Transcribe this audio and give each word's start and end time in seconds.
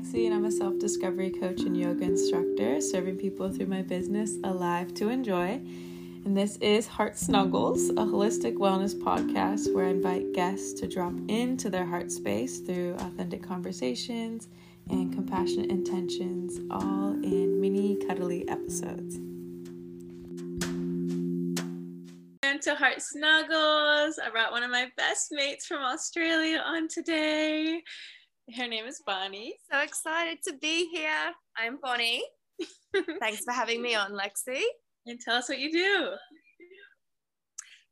Lexi, 0.00 0.24
and 0.24 0.34
I'm 0.34 0.46
a 0.46 0.50
self 0.50 0.78
discovery 0.78 1.30
coach 1.30 1.60
and 1.60 1.76
yoga 1.76 2.04
instructor, 2.04 2.80
serving 2.80 3.18
people 3.18 3.52
through 3.52 3.66
my 3.66 3.82
business, 3.82 4.36
Alive 4.44 4.94
to 4.94 5.10
Enjoy. 5.10 5.60
And 6.24 6.34
this 6.34 6.56
is 6.58 6.86
Heart 6.86 7.18
Snuggles, 7.18 7.90
a 7.90 8.04
holistic 8.06 8.54
wellness 8.54 8.94
podcast 8.94 9.74
where 9.74 9.86
I 9.86 9.90
invite 9.90 10.32
guests 10.32 10.72
to 10.80 10.88
drop 10.88 11.12
into 11.28 11.68
their 11.68 11.84
heart 11.84 12.10
space 12.10 12.60
through 12.60 12.94
authentic 12.94 13.42
conversations 13.42 14.48
and 14.88 15.12
compassionate 15.12 15.70
intentions, 15.70 16.60
all 16.70 17.10
in 17.22 17.60
mini 17.60 17.96
cuddly 17.96 18.48
episodes. 18.48 19.16
And 22.42 22.62
to 22.62 22.74
Heart 22.74 23.02
Snuggles, 23.02 24.18
I 24.18 24.30
brought 24.32 24.52
one 24.52 24.62
of 24.62 24.70
my 24.70 24.90
best 24.96 25.28
mates 25.30 25.66
from 25.66 25.82
Australia 25.82 26.62
on 26.64 26.88
today. 26.88 27.82
Her 28.56 28.66
name 28.66 28.86
is 28.86 29.00
Bonnie. 29.06 29.54
So 29.70 29.78
excited 29.80 30.38
to 30.44 30.54
be 30.60 30.88
here. 30.88 31.32
I'm 31.56 31.78
Bonnie. 31.80 32.24
Thanks 33.20 33.44
for 33.44 33.52
having 33.52 33.80
me 33.80 33.94
on, 33.94 34.12
Lexi. 34.12 34.62
And 35.06 35.20
tell 35.20 35.36
us 35.36 35.48
what 35.48 35.60
you 35.60 35.70
do. 35.70 36.10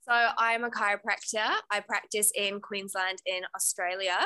So, 0.08 0.28
I'm 0.38 0.64
a 0.64 0.70
chiropractor. 0.70 1.48
I 1.70 1.80
practice 1.80 2.32
in 2.34 2.60
Queensland, 2.60 3.18
in 3.26 3.42
Australia. 3.54 4.18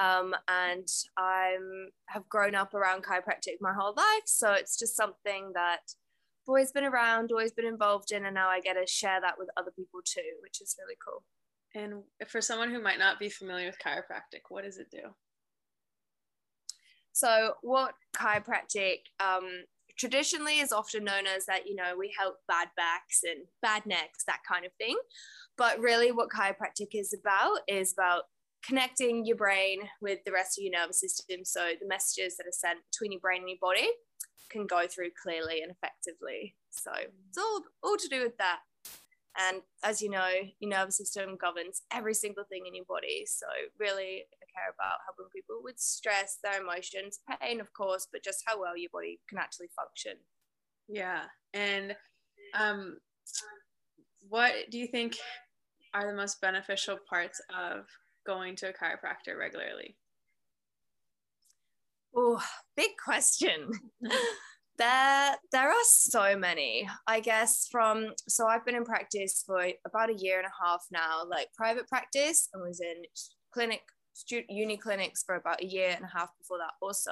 Um, 0.00 0.34
and 0.48 0.88
I'm 1.16 1.90
have 2.08 2.28
grown 2.28 2.54
up 2.54 2.74
around 2.74 3.04
chiropractic 3.04 3.56
my 3.60 3.72
whole 3.72 3.94
life. 3.96 4.24
So 4.24 4.52
it's 4.52 4.78
just 4.78 4.96
something 4.96 5.52
that 5.54 5.80
I've 5.84 6.48
always 6.48 6.72
been 6.72 6.84
around, 6.84 7.30
always 7.30 7.52
been 7.52 7.66
involved 7.66 8.12
in, 8.12 8.24
and 8.24 8.34
now 8.34 8.48
I 8.48 8.60
get 8.60 8.74
to 8.74 8.86
share 8.86 9.20
that 9.20 9.34
with 9.38 9.50
other 9.56 9.72
people 9.76 10.00
too, 10.04 10.20
which 10.42 10.60
is 10.60 10.74
really 10.80 10.96
cool. 11.04 11.22
And 11.74 12.02
for 12.28 12.40
someone 12.40 12.70
who 12.70 12.82
might 12.82 12.98
not 12.98 13.18
be 13.20 13.28
familiar 13.28 13.66
with 13.66 13.78
chiropractic, 13.78 14.42
what 14.48 14.64
does 14.64 14.78
it 14.78 14.90
do? 14.90 15.10
So, 17.12 17.54
what 17.62 17.94
chiropractic 18.16 19.00
um, 19.18 19.64
traditionally 19.98 20.58
is 20.60 20.72
often 20.72 21.04
known 21.04 21.26
as 21.26 21.46
that, 21.46 21.66
you 21.66 21.74
know, 21.74 21.94
we 21.98 22.12
help 22.16 22.36
bad 22.48 22.68
backs 22.76 23.20
and 23.24 23.46
bad 23.62 23.84
necks, 23.86 24.24
that 24.26 24.40
kind 24.50 24.64
of 24.64 24.72
thing. 24.78 24.96
But 25.58 25.78
really, 25.80 26.12
what 26.12 26.30
chiropractic 26.30 26.88
is 26.94 27.12
about 27.12 27.60
is 27.68 27.92
about 27.92 28.24
connecting 28.64 29.24
your 29.24 29.36
brain 29.36 29.80
with 30.00 30.20
the 30.24 30.32
rest 30.32 30.58
of 30.58 30.62
your 30.62 30.78
nervous 30.78 31.00
system. 31.00 31.44
So, 31.44 31.72
the 31.80 31.88
messages 31.88 32.36
that 32.36 32.46
are 32.46 32.52
sent 32.52 32.78
between 32.90 33.12
your 33.12 33.20
brain 33.20 33.40
and 33.40 33.50
your 33.50 33.58
body 33.60 33.88
can 34.50 34.66
go 34.66 34.86
through 34.88 35.10
clearly 35.22 35.62
and 35.62 35.70
effectively. 35.70 36.56
So, 36.70 36.92
it's 37.28 37.38
all, 37.38 37.62
all 37.82 37.96
to 37.96 38.08
do 38.08 38.22
with 38.22 38.36
that. 38.38 38.60
And 39.38 39.62
as 39.84 40.02
you 40.02 40.10
know, 40.10 40.28
your 40.58 40.70
nervous 40.70 40.96
system 40.96 41.36
governs 41.40 41.82
every 41.92 42.14
single 42.14 42.44
thing 42.44 42.66
in 42.66 42.74
your 42.74 42.84
body. 42.84 43.24
So, 43.26 43.46
really, 43.78 44.24
I 44.26 44.44
care 44.52 44.74
about 44.74 44.98
helping 45.06 45.30
people 45.34 45.60
with 45.62 45.78
stress, 45.78 46.38
their 46.42 46.60
emotions, 46.60 47.20
pain, 47.40 47.60
of 47.60 47.72
course, 47.72 48.08
but 48.10 48.24
just 48.24 48.42
how 48.46 48.60
well 48.60 48.76
your 48.76 48.90
body 48.92 49.20
can 49.28 49.38
actually 49.38 49.68
function. 49.76 50.18
Yeah. 50.88 51.22
And 51.54 51.94
um, 52.58 52.98
what 54.28 54.52
do 54.70 54.78
you 54.78 54.86
think 54.86 55.16
are 55.94 56.06
the 56.06 56.16
most 56.16 56.40
beneficial 56.40 56.98
parts 57.08 57.40
of 57.56 57.86
going 58.26 58.56
to 58.56 58.68
a 58.68 58.72
chiropractor 58.72 59.38
regularly? 59.38 59.96
Oh, 62.14 62.42
big 62.76 62.90
question. 63.02 63.70
There, 64.80 65.36
there 65.52 65.68
are 65.68 65.84
so 65.84 66.38
many. 66.38 66.88
I 67.06 67.20
guess 67.20 67.68
from 67.70 68.14
so 68.26 68.46
I've 68.46 68.64
been 68.64 68.74
in 68.74 68.84
practice 68.86 69.44
for 69.46 69.62
about 69.86 70.08
a 70.08 70.14
year 70.14 70.38
and 70.38 70.46
a 70.46 70.64
half 70.64 70.86
now, 70.90 71.22
like 71.28 71.48
private 71.54 71.86
practice, 71.86 72.48
i 72.54 72.58
was 72.58 72.80
in 72.80 73.02
clinic, 73.52 73.82
uni 74.48 74.78
clinics 74.78 75.22
for 75.22 75.34
about 75.34 75.62
a 75.62 75.66
year 75.66 75.90
and 75.94 76.06
a 76.06 76.18
half 76.18 76.30
before 76.38 76.56
that. 76.56 76.72
Also, 76.80 77.10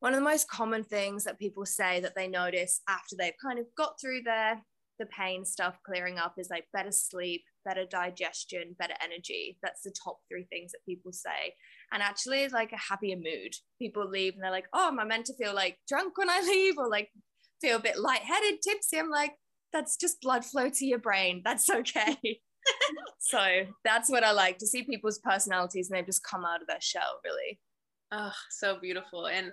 one 0.00 0.14
of 0.14 0.20
the 0.20 0.24
most 0.24 0.48
common 0.48 0.84
things 0.84 1.24
that 1.24 1.38
people 1.38 1.66
say 1.66 2.00
that 2.00 2.14
they 2.16 2.28
notice 2.28 2.80
after 2.88 3.14
they've 3.14 3.34
kind 3.42 3.58
of 3.58 3.66
got 3.76 4.00
through 4.00 4.22
their 4.22 4.62
the 4.98 5.06
pain 5.06 5.44
stuff 5.44 5.78
clearing 5.84 6.18
up 6.18 6.34
is 6.38 6.50
like 6.50 6.64
better 6.72 6.90
sleep, 6.90 7.42
better 7.64 7.84
digestion, 7.84 8.74
better 8.78 8.94
energy. 9.02 9.58
That's 9.62 9.82
the 9.82 9.94
top 10.04 10.18
three 10.28 10.46
things 10.50 10.72
that 10.72 10.84
people 10.86 11.12
say. 11.12 11.54
And 11.92 12.02
actually, 12.02 12.48
like 12.48 12.72
a 12.72 12.76
happier 12.76 13.16
mood. 13.16 13.54
People 13.78 14.08
leave 14.08 14.34
and 14.34 14.42
they're 14.42 14.50
like, 14.50 14.68
oh, 14.72 14.88
am 14.88 15.00
I 15.00 15.04
meant 15.04 15.26
to 15.26 15.34
feel 15.34 15.54
like 15.54 15.78
drunk 15.88 16.18
when 16.18 16.30
I 16.30 16.40
leave 16.46 16.74
or 16.78 16.88
like 16.88 17.10
feel 17.60 17.76
a 17.76 17.82
bit 17.82 17.98
lightheaded, 17.98 18.60
tipsy? 18.62 18.98
I'm 18.98 19.10
like, 19.10 19.32
that's 19.72 19.96
just 19.96 20.20
blood 20.20 20.44
flow 20.44 20.68
to 20.68 20.86
your 20.86 20.98
brain. 20.98 21.42
That's 21.44 21.68
okay. 21.70 22.16
so 23.18 23.38
that's 23.84 24.10
what 24.10 24.24
I 24.24 24.32
like 24.32 24.58
to 24.58 24.66
see 24.66 24.82
people's 24.82 25.18
personalities 25.18 25.90
and 25.90 25.98
they 25.98 26.04
just 26.04 26.24
come 26.24 26.44
out 26.44 26.60
of 26.60 26.66
their 26.66 26.80
shell, 26.80 27.20
really. 27.24 27.60
Oh, 28.10 28.32
so 28.50 28.78
beautiful. 28.80 29.26
And 29.26 29.52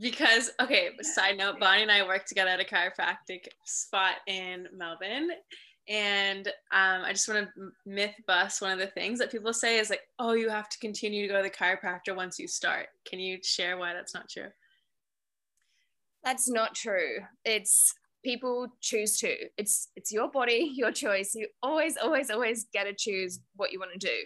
because 0.00 0.50
okay 0.60 0.90
side 1.02 1.38
note 1.38 1.60
bonnie 1.60 1.82
and 1.82 1.90
i 1.90 2.04
work 2.04 2.24
together 2.26 2.50
at 2.50 2.60
a 2.60 2.64
chiropractic 2.64 3.46
spot 3.64 4.16
in 4.26 4.66
melbourne. 4.76 5.30
And 5.86 6.48
um, 6.72 7.02
i 7.04 7.12
just 7.12 7.28
want 7.28 7.46
to 7.54 7.70
myth 7.86 8.14
bust 8.26 8.62
one 8.62 8.72
of 8.72 8.78
the 8.78 8.86
things 8.86 9.18
that 9.18 9.30
people 9.30 9.52
say 9.52 9.78
is 9.78 9.90
like 9.90 10.00
oh 10.18 10.32
you 10.32 10.48
have 10.48 10.68
to 10.70 10.78
continue 10.78 11.26
to 11.26 11.32
go 11.32 11.42
to 11.42 11.48
the 11.48 11.54
chiropractor 11.54 12.16
once 12.16 12.38
you 12.38 12.48
start. 12.48 12.86
Can 13.06 13.20
you 13.20 13.38
share 13.42 13.76
why 13.76 13.92
that's 13.92 14.14
not 14.14 14.28
true? 14.28 14.48
That's 16.24 16.48
not 16.48 16.74
true. 16.74 17.18
It's 17.44 17.94
people 18.24 18.68
choose 18.80 19.18
to. 19.18 19.36
It's 19.58 19.90
it's 19.94 20.10
your 20.10 20.30
body 20.30 20.72
your 20.74 20.90
choice. 20.90 21.34
You 21.34 21.48
always 21.62 21.96
always 22.02 22.30
always 22.30 22.66
get 22.72 22.84
to 22.84 22.94
choose 22.94 23.40
what 23.56 23.70
you 23.70 23.78
want 23.78 23.92
to 23.92 23.98
do. 23.98 24.16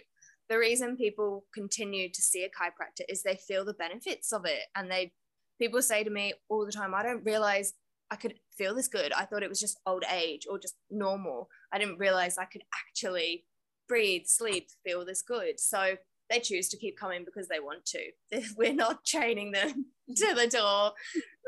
The 0.47 0.57
reason 0.57 0.97
people 0.97 1.45
continue 1.53 2.09
to 2.09 2.21
see 2.21 2.43
a 2.43 2.47
chiropractor 2.47 3.03
is 3.07 3.21
they 3.21 3.35
feel 3.35 3.65
the 3.65 3.75
benefits 3.75 4.31
of 4.31 4.45
it 4.45 4.61
and 4.75 4.89
they 4.89 5.11
people 5.59 5.81
say 5.81 6.03
to 6.03 6.09
me 6.09 6.33
all 6.49 6.65
the 6.65 6.71
time, 6.71 6.93
I 6.93 7.03
don't 7.03 7.23
realize 7.25 7.73
I 8.11 8.15
could 8.15 8.35
feel 8.57 8.73
this 8.73 8.87
good. 8.87 9.13
I 9.13 9.25
thought 9.25 9.43
it 9.43 9.49
was 9.49 9.59
just 9.59 9.79
old 9.85 10.03
age 10.11 10.47
or 10.49 10.57
just 10.57 10.75
normal. 10.89 11.49
I 11.71 11.77
didn't 11.77 11.99
realize 11.99 12.37
I 12.37 12.45
could 12.45 12.63
actually 12.73 13.45
breathe, 13.87 14.23
sleep, 14.25 14.67
feel 14.83 15.05
this 15.05 15.21
good. 15.21 15.59
So 15.59 15.95
they 16.29 16.39
choose 16.39 16.69
to 16.69 16.77
keep 16.77 16.97
coming 16.97 17.25
because 17.25 17.47
they 17.47 17.59
want 17.59 17.85
to. 17.85 17.99
We're 18.57 18.73
not 18.73 19.03
chaining 19.03 19.51
them 19.51 19.85
to 20.15 20.33
the 20.33 20.47
door, 20.47 20.93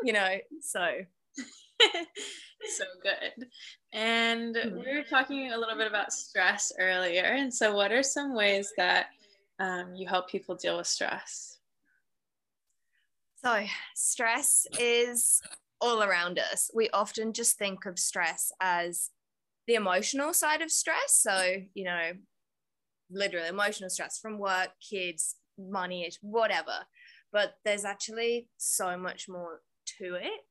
you 0.04 0.14
know. 0.14 0.38
So 0.62 0.88
so 2.78 2.84
good. 3.02 3.48
And 3.94 4.56
hmm. 4.56 4.80
we 4.80 4.96
were 4.96 5.04
talking 5.04 5.52
a 5.52 5.58
little 5.58 5.78
bit 5.78 5.88
about 5.88 6.14
stress 6.14 6.72
earlier. 6.80 7.24
And 7.24 7.54
so, 7.54 7.76
what 7.76 7.92
are 7.92 8.04
some 8.04 8.36
ways 8.36 8.72
that 8.78 9.08
um, 9.60 9.96
you 9.96 10.08
help 10.08 10.30
people 10.30 10.56
deal 10.56 10.78
with 10.78 10.88
stress? 10.88 11.51
So, 13.44 13.66
stress 13.96 14.68
is 14.80 15.42
all 15.80 16.04
around 16.04 16.38
us. 16.38 16.70
We 16.76 16.92
often 16.92 17.34
just 17.34 17.58
think 17.58 17.88
of 17.88 17.98
stress 17.98 18.52
as 18.62 19.10
the 19.68 19.74
emotional 19.74 20.32
side 20.34 20.62
of 20.62 20.72
stress. 20.72 21.16
So, 21.16 21.56
you 21.74 21.86
know, 21.86 22.12
literally 23.10 23.48
emotional 23.48 23.90
stress 23.90 24.20
from 24.20 24.38
work, 24.38 24.70
kids, 24.88 25.38
money, 25.58 26.08
whatever. 26.22 26.86
But 27.32 27.56
there's 27.66 27.84
actually 27.84 28.48
so 28.58 28.96
much 28.96 29.28
more 29.28 29.62
to 29.98 30.16
it. 30.16 30.42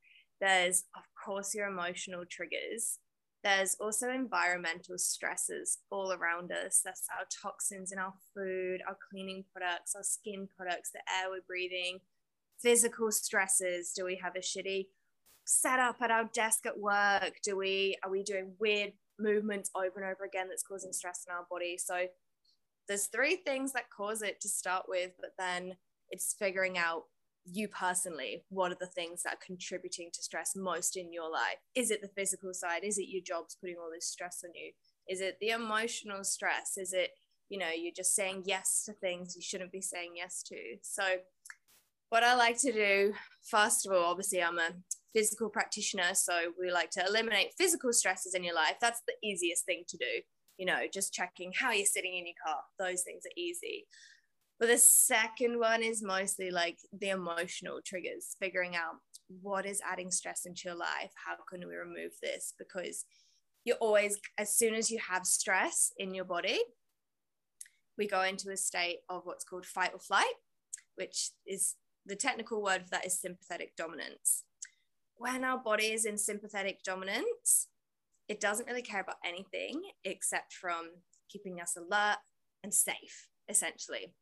There's, 0.40 0.84
of 0.96 1.02
course, 1.24 1.54
your 1.54 1.68
emotional 1.68 2.24
triggers. 2.28 2.98
There's 3.44 3.76
also 3.80 4.10
environmental 4.10 4.98
stresses 4.98 5.78
all 5.90 6.12
around 6.12 6.50
us. 6.50 6.80
That's 6.84 7.06
our 7.16 7.26
toxins 7.40 7.92
in 7.92 7.98
our 8.00 8.14
food, 8.34 8.80
our 8.88 8.96
cleaning 9.10 9.44
products, 9.52 9.94
our 9.94 10.02
skin 10.02 10.48
products, 10.56 10.90
the 10.90 11.00
air 11.08 11.30
we're 11.30 11.42
breathing, 11.46 12.00
physical 12.62 13.10
stresses? 13.10 13.92
Do 13.92 14.04
we 14.04 14.16
have 14.16 14.36
a 14.36 14.40
shitty 14.40 14.86
setup 15.44 16.00
at 16.00 16.10
our 16.10 16.24
desk 16.32 16.66
at 16.66 16.78
work? 16.78 17.40
Do 17.42 17.56
we 17.56 17.96
are 18.04 18.10
we 18.10 18.22
doing 18.22 18.52
weird 18.58 18.92
movements 19.18 19.70
over 19.74 20.00
and 20.00 20.04
over 20.04 20.24
again 20.24 20.48
that's 20.48 20.62
causing 20.62 20.92
stress 20.92 21.24
in 21.28 21.34
our 21.34 21.46
body? 21.50 21.76
So 21.78 22.06
there's 22.88 23.06
three 23.06 23.36
things 23.36 23.72
that 23.72 23.90
cause 23.90 24.22
it 24.22 24.40
to 24.40 24.48
start 24.48 24.86
with 24.88 25.12
but 25.20 25.30
then 25.38 25.76
it's 26.10 26.34
figuring 26.38 26.76
out 26.76 27.04
you 27.44 27.68
personally 27.68 28.44
what 28.48 28.70
are 28.70 28.78
the 28.78 28.86
things 28.86 29.22
that 29.22 29.34
are 29.34 29.44
contributing 29.44 30.10
to 30.12 30.22
stress 30.22 30.54
most 30.54 30.96
in 30.96 31.12
your 31.12 31.30
life? 31.30 31.58
Is 31.74 31.90
it 31.90 32.02
the 32.02 32.08
physical 32.08 32.52
side? 32.52 32.84
Is 32.84 32.98
it 32.98 33.08
your 33.08 33.22
job's 33.22 33.56
putting 33.60 33.76
all 33.76 33.90
this 33.92 34.06
stress 34.06 34.44
on 34.44 34.50
you? 34.54 34.72
Is 35.08 35.20
it 35.20 35.38
the 35.40 35.50
emotional 35.50 36.22
stress? 36.24 36.76
Is 36.76 36.92
it 36.92 37.10
you 37.48 37.58
know 37.58 37.70
you're 37.74 37.92
just 37.94 38.14
saying 38.14 38.44
yes 38.46 38.84
to 38.84 38.92
things 38.92 39.34
you 39.34 39.42
shouldn't 39.42 39.72
be 39.72 39.80
saying 39.80 40.12
yes 40.16 40.42
to? 40.44 40.56
So 40.82 41.02
what 42.10 42.24
I 42.24 42.34
like 42.34 42.58
to 42.58 42.72
do, 42.72 43.14
first 43.42 43.86
of 43.86 43.92
all, 43.92 44.04
obviously, 44.04 44.42
I'm 44.42 44.58
a 44.58 44.70
physical 45.14 45.48
practitioner, 45.48 46.14
so 46.14 46.52
we 46.60 46.70
like 46.70 46.90
to 46.90 47.06
eliminate 47.06 47.54
physical 47.56 47.92
stresses 47.92 48.34
in 48.34 48.44
your 48.44 48.54
life. 48.54 48.76
That's 48.80 49.00
the 49.06 49.14
easiest 49.26 49.64
thing 49.64 49.84
to 49.88 49.96
do. 49.96 50.20
You 50.58 50.66
know, 50.66 50.80
just 50.92 51.14
checking 51.14 51.52
how 51.58 51.72
you're 51.72 51.86
sitting 51.86 52.16
in 52.16 52.26
your 52.26 52.34
car, 52.44 52.58
those 52.78 53.02
things 53.02 53.22
are 53.24 53.40
easy. 53.40 53.86
But 54.58 54.68
the 54.68 54.76
second 54.76 55.58
one 55.58 55.82
is 55.82 56.02
mostly 56.02 56.50
like 56.50 56.78
the 56.92 57.08
emotional 57.08 57.80
triggers, 57.84 58.36
figuring 58.38 58.76
out 58.76 58.96
what 59.40 59.64
is 59.64 59.80
adding 59.90 60.10
stress 60.10 60.44
into 60.44 60.62
your 60.66 60.74
life. 60.74 61.12
How 61.14 61.36
can 61.48 61.66
we 61.66 61.74
remove 61.74 62.10
this? 62.20 62.52
Because 62.58 63.06
you're 63.64 63.76
always, 63.76 64.18
as 64.36 64.54
soon 64.54 64.74
as 64.74 64.90
you 64.90 64.98
have 65.08 65.24
stress 65.24 65.92
in 65.96 66.12
your 66.12 66.24
body, 66.24 66.58
we 67.96 68.06
go 68.06 68.22
into 68.22 68.50
a 68.50 68.56
state 68.56 68.98
of 69.08 69.22
what's 69.24 69.44
called 69.44 69.64
fight 69.64 69.92
or 69.94 70.00
flight, 70.00 70.34
which 70.96 71.30
is 71.46 71.76
the 72.10 72.16
technical 72.16 72.60
word 72.60 72.82
for 72.82 72.90
that 72.90 73.06
is 73.06 73.18
sympathetic 73.18 73.76
dominance. 73.76 74.42
When 75.16 75.44
our 75.44 75.58
body 75.58 75.92
is 75.92 76.04
in 76.04 76.18
sympathetic 76.18 76.82
dominance, 76.82 77.68
it 78.28 78.40
doesn't 78.40 78.66
really 78.66 78.82
care 78.82 79.00
about 79.00 79.16
anything 79.24 79.82
except 80.04 80.52
from 80.52 80.90
keeping 81.28 81.60
us 81.60 81.76
alert 81.76 82.18
and 82.64 82.74
safe, 82.74 83.28
essentially. 83.48 84.14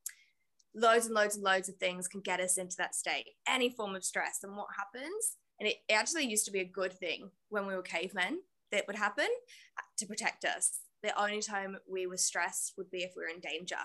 Loads 0.74 1.06
and 1.06 1.14
loads 1.14 1.36
and 1.36 1.44
loads 1.44 1.70
of 1.70 1.76
things 1.76 2.08
can 2.08 2.20
get 2.20 2.40
us 2.40 2.58
into 2.58 2.76
that 2.76 2.94
state, 2.94 3.30
any 3.48 3.70
form 3.70 3.94
of 3.94 4.04
stress. 4.04 4.40
And 4.42 4.54
what 4.54 4.68
happens, 4.76 5.36
and 5.58 5.66
it 5.66 5.76
actually 5.90 6.26
used 6.26 6.44
to 6.44 6.52
be 6.52 6.60
a 6.60 6.64
good 6.64 6.92
thing 6.92 7.30
when 7.48 7.66
we 7.66 7.74
were 7.74 7.82
cavemen 7.82 8.40
that 8.70 8.86
would 8.86 8.96
happen 8.96 9.28
uh, 9.78 9.82
to 9.96 10.06
protect 10.06 10.44
us. 10.44 10.80
The 11.02 11.18
only 11.18 11.40
time 11.40 11.78
we 11.90 12.06
were 12.06 12.18
stressed 12.18 12.74
would 12.76 12.90
be 12.90 12.98
if 12.98 13.12
we 13.16 13.22
were 13.22 13.30
in 13.34 13.40
danger. 13.40 13.76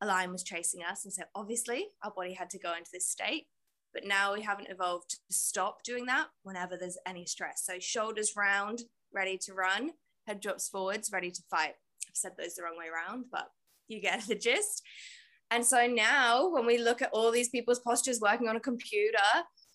A 0.00 0.06
lion 0.06 0.32
was 0.32 0.42
chasing 0.42 0.82
us. 0.82 1.04
And 1.04 1.12
so 1.12 1.22
obviously 1.34 1.88
our 2.02 2.12
body 2.14 2.34
had 2.34 2.50
to 2.50 2.58
go 2.58 2.72
into 2.76 2.90
this 2.92 3.08
state. 3.08 3.46
But 3.92 4.04
now 4.04 4.34
we 4.34 4.42
haven't 4.42 4.70
evolved 4.70 5.10
to 5.10 5.16
stop 5.30 5.82
doing 5.82 6.06
that 6.06 6.28
whenever 6.42 6.76
there's 6.76 6.98
any 7.06 7.24
stress. 7.24 7.64
So 7.64 7.78
shoulders 7.78 8.34
round, 8.36 8.82
ready 9.12 9.38
to 9.38 9.54
run, 9.54 9.92
head 10.26 10.40
drops 10.40 10.68
forwards, 10.68 11.10
ready 11.12 11.30
to 11.30 11.42
fight. 11.50 11.74
I've 12.06 12.14
said 12.16 12.32
those 12.36 12.54
the 12.54 12.62
wrong 12.62 12.78
way 12.78 12.86
around, 12.86 13.24
but 13.32 13.48
you 13.88 14.00
get 14.00 14.22
the 14.28 14.34
gist. 14.34 14.82
And 15.50 15.64
so 15.64 15.86
now 15.86 16.48
when 16.48 16.66
we 16.66 16.78
look 16.78 17.00
at 17.00 17.10
all 17.12 17.30
these 17.30 17.48
people's 17.48 17.80
postures 17.80 18.20
working 18.20 18.48
on 18.48 18.56
a 18.56 18.60
computer, 18.60 19.18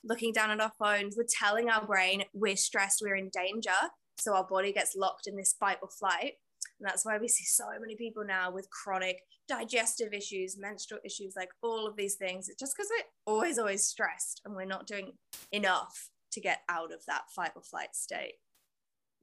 looking 0.04 0.32
down 0.32 0.52
at 0.52 0.62
our 0.62 0.72
phones, 0.78 1.16
we're 1.18 1.26
telling 1.28 1.70
our 1.70 1.86
brain 1.86 2.24
we're 2.34 2.56
stressed, 2.56 3.02
we're 3.02 3.16
in 3.16 3.32
danger. 3.34 3.72
So 4.20 4.36
our 4.36 4.46
body 4.46 4.72
gets 4.72 4.96
locked 4.96 5.28
in 5.28 5.36
this 5.36 5.56
fight 5.60 5.78
or 5.82 5.90
flight. 5.90 6.34
And 6.80 6.88
that's 6.88 7.06
why 7.06 7.18
we 7.18 7.28
see 7.28 7.46
so 7.46 7.66
many 7.80 7.96
people 7.96 8.24
now 8.26 8.52
with 8.52 8.70
chronic 8.70 9.18
digestive 9.48 10.14
issues, 10.14 10.58
menstrual 10.58 11.00
issues, 11.06 11.34
like 11.36 11.50
all 11.62 11.88
of 11.88 11.96
these 11.96 12.16
things. 12.16 12.50
It's 12.50 12.60
just 12.60 12.76
because 12.76 12.90
we're 12.90 13.34
always, 13.34 13.60
always 13.60 13.86
stressed 13.86 14.42
and 14.46 14.56
we're 14.56 14.66
not 14.66 14.88
doing 14.88 15.14
enough 15.52 16.10
to 16.32 16.42
get 16.42 16.60
out 16.70 16.94
of 16.94 17.06
that 17.08 17.24
fight 17.36 17.52
or 17.56 17.62
flight 17.62 17.96
state. 17.96 18.36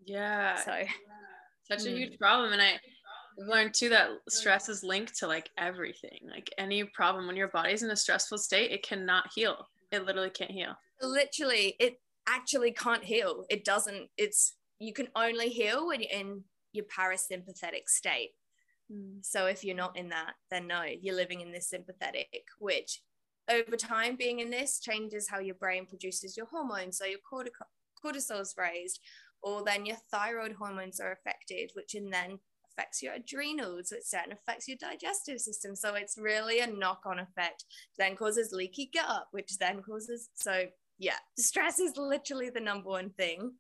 Yeah. 0.05 0.57
So, 0.57 0.73
such 1.71 1.87
a 1.87 1.91
mm. 1.91 1.99
huge 1.99 2.19
problem. 2.19 2.53
And 2.53 2.63
I, 2.63 2.73
I've 2.73 3.49
learned 3.49 3.75
too 3.75 3.89
that 3.91 4.11
stress 4.29 4.69
is 4.69 4.83
linked 4.83 5.17
to 5.19 5.27
like 5.27 5.51
everything. 5.59 6.21
Like 6.31 6.51
any 6.59 6.85
problem 6.85 7.27
when 7.27 7.37
your 7.37 7.49
body's 7.49 7.83
in 7.83 7.91
a 7.91 7.97
stressful 7.97 8.39
state, 8.39 8.71
it 8.71 8.83
cannot 8.83 9.31
heal. 9.35 9.69
It 9.93 10.05
literally 10.05 10.31
can't 10.31 10.51
heal. 10.51 10.75
Literally, 11.03 11.77
it 11.81 12.01
actually 12.29 12.73
can't 12.73 13.05
heal. 13.05 13.45
It 13.51 13.65
doesn't, 13.65 14.09
it's 14.17 14.55
you 14.79 14.93
can 14.93 15.09
only 15.17 15.49
heal 15.49 15.87
when 15.87 16.01
you're 16.01 16.11
in 16.11 16.45
your 16.73 16.85
parasympathetic 16.87 17.89
state. 17.89 18.31
Mm. 18.93 19.25
So 19.25 19.47
if 19.47 19.65
you're 19.65 19.77
not 19.77 19.97
in 19.97 20.09
that, 20.11 20.35
then 20.51 20.67
no, 20.67 20.83
you're 20.83 21.15
living 21.15 21.41
in 21.41 21.53
this 21.53 21.69
sympathetic, 21.69 22.45
which 22.59 23.03
over 23.51 23.77
time 23.77 24.17
being 24.17 24.41
in 24.41 24.51
this 24.51 24.81
changes 24.81 25.29
how 25.29 25.41
your 25.41 25.57
brain 25.57 25.87
produces 25.87 26.37
your 26.37 26.47
hormones. 26.47 26.99
So 26.99 27.05
your 27.05 27.19
cortisol 28.05 28.41
is 28.41 28.55
raised, 28.57 29.01
or 29.43 29.65
then 29.65 29.87
your 29.87 29.97
thyroid 30.11 30.53
hormones 30.53 31.01
are 31.01 31.13
affected, 31.13 31.71
which 31.75 31.95
in 31.95 32.11
then 32.11 32.39
affects 32.73 33.03
your 33.03 33.15
adrenals, 33.15 33.91
which 33.91 34.11
then 34.13 34.33
affects 34.33 34.69
your 34.69 34.77
digestive 34.77 35.41
system. 35.41 35.75
So 35.75 35.95
it's 35.95 36.17
really 36.19 36.61
a 36.61 36.67
knock-on 36.67 37.19
effect. 37.19 37.65
Then 37.99 38.17
causes 38.17 38.53
leaky 38.53 38.91
gut, 38.95 39.27
which 39.33 39.59
then 39.59 39.83
causes 39.83 40.29
so 40.35 40.67
yeah, 41.01 41.17
stress 41.39 41.81
is 41.81 41.97
literally 41.97 42.51
the 42.51 42.61
number 42.61 42.91
one 42.91 43.11
thing 43.11 43.53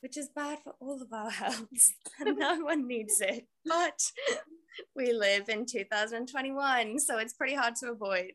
which 0.00 0.16
is 0.16 0.28
bad 0.34 0.58
for 0.62 0.74
all 0.80 1.00
of 1.00 1.12
our 1.12 1.30
health. 1.42 1.92
no 2.20 2.60
one 2.60 2.86
needs 2.86 3.20
it. 3.20 3.46
But 3.64 4.00
we 4.96 5.12
live 5.12 5.48
in 5.48 5.66
2021, 5.66 6.98
so 6.98 7.18
it's 7.18 7.34
pretty 7.34 7.54
hard 7.54 7.74
to 7.76 7.90
avoid. 7.90 8.32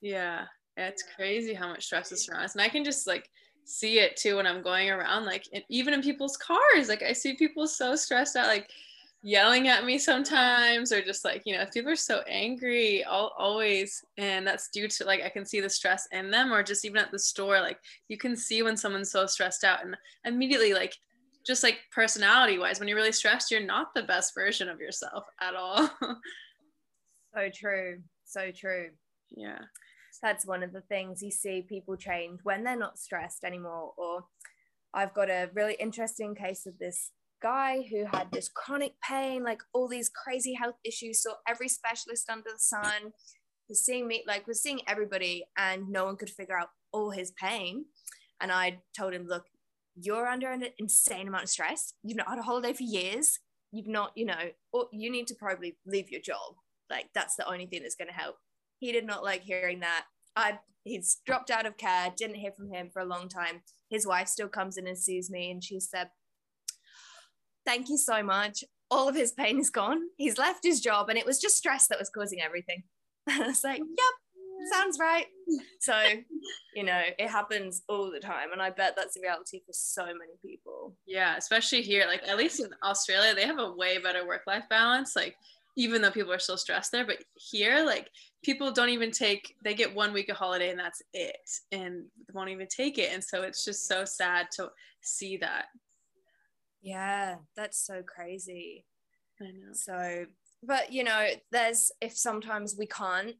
yeah, 0.00 0.44
it's 0.76 1.04
crazy 1.16 1.54
how 1.54 1.68
much 1.68 1.84
stress 1.84 2.12
is 2.12 2.28
around 2.28 2.44
us. 2.44 2.54
And 2.54 2.62
I 2.62 2.68
can 2.68 2.84
just 2.84 3.06
like 3.06 3.28
see 3.64 3.98
it 3.98 4.16
too 4.16 4.36
when 4.36 4.46
I'm 4.46 4.62
going 4.62 4.90
around, 4.90 5.24
like 5.24 5.44
even 5.68 5.94
in 5.94 6.02
people's 6.02 6.36
cars. 6.36 6.88
Like 6.88 7.02
I 7.02 7.12
see 7.12 7.34
people 7.34 7.66
so 7.66 7.96
stressed 7.96 8.36
out, 8.36 8.46
like 8.46 8.70
yelling 9.22 9.68
at 9.68 9.84
me 9.84 9.98
sometimes 9.98 10.92
or 10.92 11.02
just 11.02 11.26
like 11.26 11.42
you 11.44 11.54
know 11.54 11.60
if 11.60 11.70
people 11.72 11.92
are 11.92 11.96
so 11.96 12.22
angry 12.26 13.04
all, 13.04 13.34
always 13.38 14.02
and 14.16 14.46
that's 14.46 14.70
due 14.70 14.88
to 14.88 15.04
like 15.04 15.22
i 15.22 15.28
can 15.28 15.44
see 15.44 15.60
the 15.60 15.68
stress 15.68 16.08
in 16.12 16.30
them 16.30 16.50
or 16.50 16.62
just 16.62 16.86
even 16.86 16.96
at 16.96 17.10
the 17.10 17.18
store 17.18 17.60
like 17.60 17.78
you 18.08 18.16
can 18.16 18.34
see 18.34 18.62
when 18.62 18.78
someone's 18.78 19.10
so 19.10 19.26
stressed 19.26 19.62
out 19.62 19.84
and 19.84 19.94
immediately 20.24 20.72
like 20.72 20.96
just 21.46 21.62
like 21.62 21.80
personality 21.92 22.58
wise 22.58 22.78
when 22.78 22.88
you're 22.88 22.96
really 22.96 23.12
stressed 23.12 23.50
you're 23.50 23.60
not 23.64 23.92
the 23.94 24.02
best 24.04 24.32
version 24.34 24.68
of 24.68 24.80
yourself 24.80 25.24
at 25.40 25.54
all. 25.54 25.90
So 27.32 27.48
true 27.54 27.98
so 28.30 28.50
true. 28.52 28.90
Yeah. 29.36 29.58
That's 30.22 30.46
one 30.46 30.62
of 30.62 30.72
the 30.72 30.82
things 30.82 31.22
you 31.22 31.30
see 31.30 31.62
people 31.62 31.96
change 31.96 32.40
when 32.42 32.62
they're 32.62 32.76
not 32.76 32.98
stressed 32.98 33.44
anymore 33.44 33.92
or 33.96 34.24
i've 34.92 35.14
got 35.14 35.30
a 35.30 35.48
really 35.54 35.74
interesting 35.74 36.34
case 36.34 36.66
of 36.66 36.78
this 36.78 37.12
guy 37.42 37.86
who 37.90 38.04
had 38.04 38.30
this 38.32 38.48
chronic 38.48 38.94
pain, 39.02 39.42
like 39.42 39.62
all 39.72 39.88
these 39.88 40.10
crazy 40.10 40.54
health 40.54 40.76
issues. 40.84 41.22
So 41.22 41.34
every 41.48 41.68
specialist 41.68 42.28
under 42.30 42.50
the 42.52 42.58
sun 42.58 43.12
was 43.68 43.84
seeing 43.84 44.06
me, 44.06 44.24
like 44.26 44.46
was 44.46 44.62
seeing 44.62 44.80
everybody, 44.86 45.44
and 45.56 45.88
no 45.88 46.04
one 46.04 46.16
could 46.16 46.30
figure 46.30 46.58
out 46.58 46.68
all 46.92 47.10
his 47.10 47.32
pain. 47.32 47.86
And 48.40 48.50
I 48.50 48.80
told 48.96 49.12
him, 49.12 49.26
look, 49.26 49.44
you're 49.94 50.26
under 50.26 50.50
an 50.50 50.64
insane 50.78 51.28
amount 51.28 51.44
of 51.44 51.50
stress. 51.50 51.94
You've 52.02 52.16
not 52.16 52.28
had 52.28 52.38
a 52.38 52.42
holiday 52.42 52.72
for 52.72 52.82
years. 52.82 53.38
You've 53.72 53.88
not, 53.88 54.12
you 54.16 54.26
know, 54.26 54.50
you 54.92 55.10
need 55.10 55.26
to 55.28 55.34
probably 55.34 55.76
leave 55.86 56.10
your 56.10 56.20
job. 56.20 56.54
Like 56.90 57.06
that's 57.14 57.36
the 57.36 57.48
only 57.48 57.66
thing 57.66 57.82
that's 57.82 57.94
going 57.94 58.08
to 58.08 58.14
help. 58.14 58.36
He 58.78 58.92
did 58.92 59.06
not 59.06 59.22
like 59.22 59.42
hearing 59.42 59.80
that. 59.80 60.06
I 60.34 60.58
he's 60.84 61.18
dropped 61.26 61.50
out 61.50 61.66
of 61.66 61.76
care. 61.76 62.12
Didn't 62.16 62.36
hear 62.36 62.52
from 62.52 62.72
him 62.72 62.90
for 62.92 63.00
a 63.00 63.04
long 63.04 63.28
time. 63.28 63.62
His 63.90 64.06
wife 64.06 64.28
still 64.28 64.48
comes 64.48 64.76
in 64.76 64.86
and 64.86 64.98
sees 64.98 65.30
me, 65.30 65.50
and 65.50 65.62
she 65.62 65.80
said, 65.80 66.10
thank 67.70 67.88
you 67.88 67.96
so 67.96 68.22
much. 68.22 68.64
All 68.90 69.08
of 69.08 69.14
his 69.14 69.32
pain 69.32 69.60
is 69.60 69.70
gone. 69.70 70.00
He's 70.16 70.38
left 70.38 70.64
his 70.64 70.80
job, 70.80 71.08
and 71.08 71.16
it 71.18 71.26
was 71.26 71.38
just 71.38 71.56
stress 71.56 71.86
that 71.88 71.98
was 71.98 72.10
causing 72.10 72.40
everything. 72.40 72.82
I 73.28 73.46
was 73.46 73.62
like, 73.62 73.78
yep, 73.78 74.72
sounds 74.72 74.98
right. 74.98 75.26
So, 75.78 75.94
you 76.74 76.82
know, 76.82 77.00
it 77.18 77.28
happens 77.28 77.82
all 77.88 78.10
the 78.10 78.18
time. 78.18 78.52
And 78.52 78.60
I 78.60 78.70
bet 78.70 78.94
that's 78.96 79.14
the 79.14 79.20
reality 79.20 79.60
for 79.60 79.72
so 79.72 80.06
many 80.06 80.36
people. 80.44 80.96
Yeah, 81.06 81.36
especially 81.36 81.82
here. 81.82 82.06
Like, 82.06 82.26
at 82.26 82.36
least 82.36 82.60
in 82.60 82.70
Australia, 82.82 83.34
they 83.34 83.46
have 83.46 83.58
a 83.58 83.72
way 83.72 83.98
better 83.98 84.26
work 84.26 84.42
life 84.46 84.64
balance. 84.68 85.14
Like, 85.14 85.36
even 85.76 86.02
though 86.02 86.10
people 86.10 86.32
are 86.32 86.40
still 86.40 86.56
stressed 86.56 86.90
there, 86.90 87.06
but 87.06 87.18
here, 87.34 87.84
like, 87.84 88.08
people 88.44 88.72
don't 88.72 88.88
even 88.88 89.12
take, 89.12 89.54
they 89.62 89.74
get 89.74 89.94
one 89.94 90.12
week 90.12 90.28
of 90.28 90.36
holiday 90.36 90.70
and 90.70 90.80
that's 90.80 91.02
it. 91.14 91.36
And 91.70 92.04
won't 92.32 92.50
even 92.50 92.66
take 92.66 92.98
it. 92.98 93.12
And 93.12 93.22
so 93.22 93.42
it's 93.42 93.64
just 93.64 93.86
so 93.86 94.04
sad 94.04 94.48
to 94.56 94.70
see 95.02 95.36
that. 95.38 95.66
Yeah, 96.82 97.36
that's 97.56 97.84
so 97.84 98.02
crazy. 98.02 98.86
I 99.40 99.46
know. 99.46 99.72
So, 99.72 100.26
but 100.62 100.92
you 100.92 101.04
know, 101.04 101.28
there's 101.52 101.90
if 102.00 102.16
sometimes 102.16 102.76
we 102.78 102.86
can't 102.86 103.34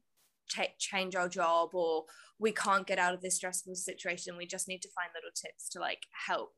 take 0.49 0.77
change 0.77 1.15
our 1.15 1.29
job 1.29 1.69
or 1.73 2.05
we 2.39 2.51
can't 2.51 2.87
get 2.87 2.99
out 2.99 3.13
of 3.13 3.21
this 3.21 3.35
stressful 3.35 3.75
situation, 3.75 4.37
we 4.37 4.45
just 4.45 4.67
need 4.67 4.81
to 4.81 4.89
find 4.95 5.09
little 5.13 5.31
tips 5.35 5.69
to 5.69 5.79
like 5.79 6.03
help 6.27 6.53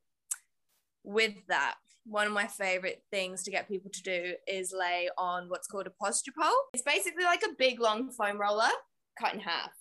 with 1.03 1.33
that. 1.47 1.75
One 2.05 2.27
of 2.27 2.33
my 2.33 2.47
favorite 2.47 3.03
things 3.11 3.43
to 3.43 3.51
get 3.51 3.69
people 3.69 3.89
to 3.93 4.03
do 4.03 4.33
is 4.47 4.73
lay 4.77 5.09
on 5.17 5.47
what's 5.47 5.67
called 5.67 5.87
a 5.87 6.03
posture 6.03 6.33
pole. 6.37 6.51
It's 6.73 6.83
basically 6.83 7.23
like 7.23 7.43
a 7.43 7.55
big 7.57 7.79
long 7.79 8.11
foam 8.11 8.39
roller 8.39 8.71
cut 9.19 9.33
in 9.33 9.39
half. 9.39 9.71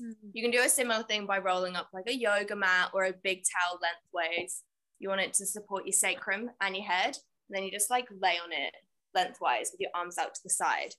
Mm-hmm. 0.00 0.28
You 0.32 0.42
can 0.42 0.52
do 0.52 0.62
a 0.62 0.68
similar 0.68 1.02
thing 1.02 1.26
by 1.26 1.38
rolling 1.38 1.76
up 1.76 1.88
like 1.92 2.08
a 2.08 2.14
yoga 2.14 2.54
mat 2.54 2.90
or 2.94 3.04
a 3.04 3.12
big 3.12 3.42
towel 3.42 3.80
lengthways 3.82 4.62
you 5.00 5.08
want 5.08 5.22
it 5.22 5.34
to 5.34 5.46
support 5.46 5.86
your 5.86 5.92
sacrum 5.92 6.50
and 6.60 6.76
your 6.76 6.84
head. 6.84 7.16
And 7.48 7.56
then 7.56 7.64
you 7.64 7.72
just 7.72 7.90
like 7.90 8.06
lay 8.22 8.36
on 8.42 8.52
it 8.52 8.74
lengthwise 9.14 9.70
with 9.72 9.80
your 9.80 9.90
arms 9.94 10.18
out 10.18 10.34
to 10.34 10.40
the 10.44 10.50
side. 10.50 10.94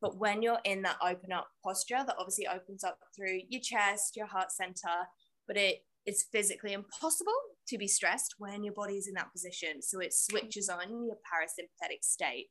But 0.00 0.18
when 0.18 0.42
you're 0.42 0.58
in 0.64 0.82
that 0.82 0.98
open 1.02 1.32
up 1.32 1.48
posture, 1.64 2.02
that 2.04 2.16
obviously 2.18 2.48
opens 2.48 2.82
up 2.82 2.98
through 3.14 3.40
your 3.48 3.60
chest, 3.62 4.16
your 4.16 4.26
heart 4.26 4.50
center, 4.50 5.06
but 5.46 5.56
it 5.56 5.84
is 6.06 6.26
physically 6.32 6.72
impossible 6.72 7.32
to 7.68 7.78
be 7.78 7.88
stressed 7.88 8.34
when 8.38 8.62
your 8.62 8.74
body 8.74 8.94
is 8.94 9.08
in 9.08 9.14
that 9.14 9.32
position. 9.32 9.80
So 9.80 10.00
it 10.00 10.12
switches 10.12 10.68
on 10.68 11.06
your 11.06 11.16
parasympathetic 11.16 12.02
state. 12.02 12.46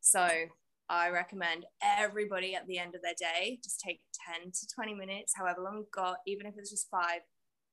So 0.00 0.28
I 0.88 1.08
recommend 1.10 1.64
everybody 1.82 2.54
at 2.54 2.66
the 2.66 2.78
end 2.78 2.94
of 2.94 3.02
their 3.02 3.14
day 3.18 3.58
just 3.62 3.80
take 3.80 4.00
10 4.40 4.50
to 4.50 4.66
20 4.74 4.94
minutes, 4.94 5.32
however 5.36 5.62
long 5.62 5.78
you've 5.78 5.90
got, 5.90 6.18
even 6.26 6.46
if 6.46 6.54
it's 6.56 6.70
just 6.70 6.90
five, 6.90 7.20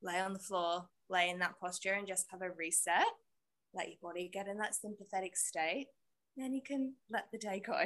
lay 0.01 0.19
on 0.19 0.33
the 0.33 0.39
floor, 0.39 0.87
lay 1.09 1.29
in 1.29 1.39
that 1.39 1.59
posture 1.59 1.93
and 1.93 2.07
just 2.07 2.27
have 2.31 2.41
a 2.41 2.51
reset. 2.51 3.05
Let 3.73 3.87
your 3.87 3.97
body 4.01 4.29
get 4.31 4.47
in 4.47 4.57
that 4.57 4.75
sympathetic 4.75 5.35
state. 5.35 5.87
Then 6.37 6.53
you 6.53 6.61
can 6.61 6.93
let 7.09 7.25
the 7.31 7.37
day 7.37 7.61
go. 7.65 7.85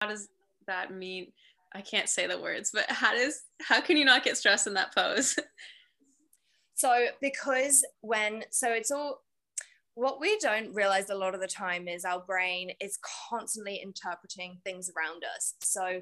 How 0.00 0.08
does 0.08 0.28
that 0.66 0.92
mean? 0.92 1.32
I 1.74 1.80
can't 1.80 2.08
say 2.08 2.26
the 2.26 2.40
words, 2.40 2.70
but 2.72 2.84
how 2.88 3.14
does 3.14 3.42
how 3.62 3.80
can 3.80 3.96
you 3.96 4.04
not 4.04 4.24
get 4.24 4.36
stressed 4.36 4.66
in 4.66 4.74
that 4.74 4.94
pose? 4.94 5.36
so 6.74 7.06
because 7.20 7.84
when 8.00 8.44
so 8.50 8.72
it's 8.72 8.90
all 8.90 9.22
what 9.94 10.20
we 10.20 10.38
don't 10.38 10.74
realize 10.74 11.10
a 11.10 11.14
lot 11.14 11.34
of 11.34 11.40
the 11.40 11.46
time 11.46 11.86
is 11.86 12.04
our 12.04 12.20
brain 12.20 12.72
is 12.80 12.98
constantly 13.28 13.80
interpreting 13.82 14.58
things 14.64 14.90
around 14.96 15.22
us. 15.36 15.54
So 15.62 16.00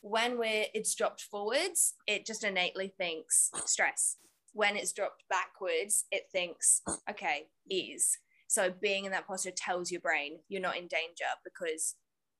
when 0.00 0.38
we're 0.38 0.66
it's 0.72 0.94
dropped 0.94 1.22
forwards, 1.22 1.94
it 2.06 2.26
just 2.26 2.44
innately 2.44 2.92
thinks 2.96 3.50
stress. 3.66 4.16
When 4.54 4.76
it's 4.76 4.92
dropped 4.92 5.24
backwards, 5.28 6.06
it 6.10 6.24
thinks, 6.32 6.80
okay, 7.10 7.48
ease. 7.68 8.18
So 8.46 8.72
being 8.80 9.04
in 9.04 9.12
that 9.12 9.26
posture 9.26 9.50
tells 9.50 9.90
your 9.90 10.00
brain 10.00 10.38
you're 10.48 10.62
not 10.62 10.76
in 10.76 10.86
danger 10.86 11.24
because 11.44 11.96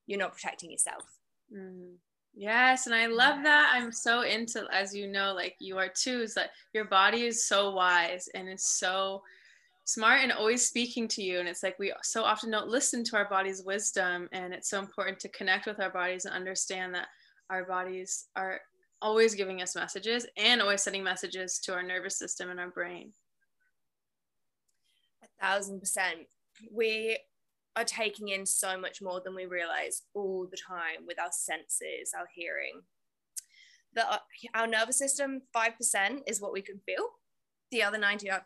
you're 0.07 0.19
not 0.19 0.33
protecting 0.33 0.71
yourself. 0.71 1.03
Mm. 1.55 1.95
Yes, 2.37 2.85
and 2.85 2.93
I 2.93 3.05
love 3.05 3.43
that. 3.43 3.71
I'm 3.73 3.93
so 3.93 4.21
into, 4.21 4.65
as 4.71 4.93
you 4.93 5.07
know, 5.07 5.33
like 5.33 5.55
you 5.59 5.77
are 5.77 5.87
too, 5.87 6.21
is 6.21 6.33
that 6.33 6.49
your 6.73 6.83
body 6.83 7.25
is 7.25 7.47
so 7.47 7.71
wise 7.71 8.27
and 8.35 8.49
it's 8.49 8.77
so 8.77 9.21
smart 9.85 10.21
and 10.21 10.33
always 10.33 10.67
speaking 10.67 11.07
to 11.09 11.23
you. 11.23 11.39
And 11.39 11.47
it's 11.47 11.63
like 11.63 11.79
we 11.79 11.93
so 12.03 12.23
often 12.23 12.51
don't 12.51 12.67
listen 12.67 13.05
to 13.05 13.15
our 13.15 13.29
body's 13.29 13.63
wisdom. 13.63 14.27
And 14.33 14.53
it's 14.53 14.69
so 14.69 14.79
important 14.79 15.19
to 15.21 15.29
connect 15.29 15.65
with 15.65 15.79
our 15.79 15.91
bodies 15.91 16.25
and 16.25 16.35
understand 16.35 16.93
that 16.95 17.07
our 17.49 17.63
bodies 17.63 18.25
are 18.35 18.59
always 19.05 19.35
giving 19.35 19.61
us 19.61 19.75
messages 19.75 20.25
and 20.35 20.61
always 20.61 20.81
sending 20.81 21.03
messages 21.03 21.59
to 21.59 21.73
our 21.73 21.83
nervous 21.83 22.17
system 22.17 22.49
and 22.49 22.59
our 22.59 22.71
brain. 22.71 23.13
A 25.23 25.45
thousand 25.45 25.79
percent. 25.79 26.25
We 26.71 27.19
are 27.75 27.83
taking 27.83 28.29
in 28.29 28.47
so 28.47 28.79
much 28.79 29.03
more 29.03 29.21
than 29.23 29.35
we 29.35 29.45
realize 29.45 30.01
all 30.15 30.47
the 30.49 30.57
time 30.57 31.05
with 31.05 31.19
our 31.19 31.31
senses, 31.31 32.13
our 32.17 32.25
hearing. 32.33 32.81
The, 33.93 34.05
our 34.55 34.65
nervous 34.65 34.97
system, 34.97 35.43
5% 35.55 36.21
is 36.25 36.41
what 36.41 36.51
we 36.51 36.63
can 36.63 36.81
feel. 36.85 37.05
The 37.71 37.83
other 37.83 37.99
95% 37.99 38.41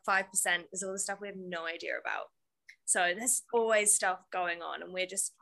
is 0.74 0.84
all 0.84 0.92
the 0.92 1.00
stuff 1.00 1.20
we 1.22 1.28
have 1.28 1.38
no 1.38 1.68
idea 1.68 1.94
about. 2.02 2.26
So 2.86 3.14
there's 3.16 3.44
always 3.54 3.94
stuff 3.94 4.20
going 4.34 4.62
on, 4.62 4.82
and 4.82 4.94
we're 4.94 5.06
just, 5.06 5.34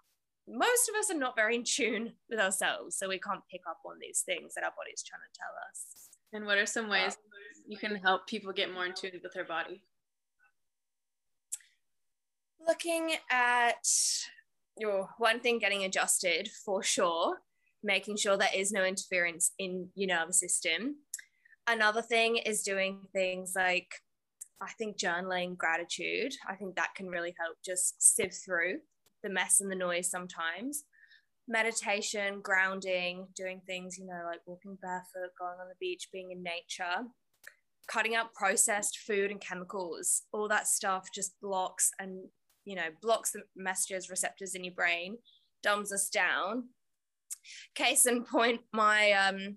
most 0.47 0.89
of 0.89 0.95
us 0.95 1.11
are 1.11 1.17
not 1.17 1.35
very 1.35 1.55
in 1.55 1.63
tune 1.63 2.13
with 2.29 2.39
ourselves. 2.39 2.97
So 2.97 3.09
we 3.09 3.19
can't 3.19 3.41
pick 3.51 3.61
up 3.69 3.79
on 3.85 3.97
these 3.99 4.23
things 4.25 4.53
that 4.55 4.63
our 4.63 4.71
body's 4.77 5.03
trying 5.03 5.21
to 5.21 5.39
tell 5.39 5.53
us. 5.69 6.09
And 6.33 6.45
what 6.45 6.57
are 6.57 6.65
some 6.65 6.89
ways 6.89 7.13
uh, 7.13 7.67
you 7.67 7.77
can 7.77 7.95
help 7.95 8.27
people 8.27 8.51
get 8.53 8.73
more 8.73 8.85
in 8.85 8.93
tune 8.93 9.19
with 9.23 9.33
their 9.33 9.45
body? 9.45 9.83
looking 12.67 13.13
at 13.31 13.87
your 14.77 15.09
one 15.17 15.39
thing 15.39 15.57
getting 15.57 15.83
adjusted 15.83 16.49
for 16.65 16.83
sure, 16.83 17.37
making 17.83 18.17
sure 18.17 18.37
there 18.37 18.49
is 18.53 18.71
no 18.71 18.83
interference 18.83 19.51
in 19.57 19.89
your 19.95 20.15
nervous 20.15 20.39
system. 20.39 20.97
Another 21.67 22.01
thing 22.01 22.37
is 22.37 22.63
doing 22.63 22.99
things 23.13 23.53
like 23.55 23.87
I 24.61 24.71
think 24.77 24.97
journaling 24.97 25.57
gratitude. 25.57 26.33
I 26.47 26.55
think 26.55 26.75
that 26.75 26.95
can 26.95 27.07
really 27.07 27.35
help 27.39 27.57
just 27.65 28.01
sift 28.01 28.35
through 28.45 28.79
the 29.23 29.29
mess 29.29 29.59
and 29.61 29.71
the 29.71 29.75
noise 29.75 30.09
sometimes. 30.09 30.83
Meditation, 31.47 32.41
grounding, 32.41 33.27
doing 33.35 33.61
things, 33.65 33.97
you 33.97 34.05
know, 34.05 34.21
like 34.25 34.41
walking 34.45 34.77
barefoot, 34.81 35.31
going 35.39 35.59
on 35.61 35.69
the 35.69 35.75
beach, 35.79 36.09
being 36.11 36.31
in 36.31 36.43
nature, 36.43 37.07
cutting 37.89 38.15
out 38.15 38.33
processed 38.33 38.99
food 38.99 39.31
and 39.31 39.39
chemicals. 39.39 40.23
All 40.33 40.47
that 40.49 40.67
stuff 40.67 41.07
just 41.13 41.39
blocks 41.41 41.89
and 41.99 42.27
you 42.67 42.75
know, 42.75 42.89
blocks 43.01 43.31
the 43.31 43.43
messages 43.55 44.09
receptors 44.09 44.53
in 44.53 44.65
your 44.65 44.73
brain, 44.73 45.17
dumbs 45.63 45.93
us 45.93 46.09
down. 46.09 46.65
Case 47.75 48.05
in 48.05 48.25
point, 48.25 48.59
my 48.73 49.13
um, 49.13 49.55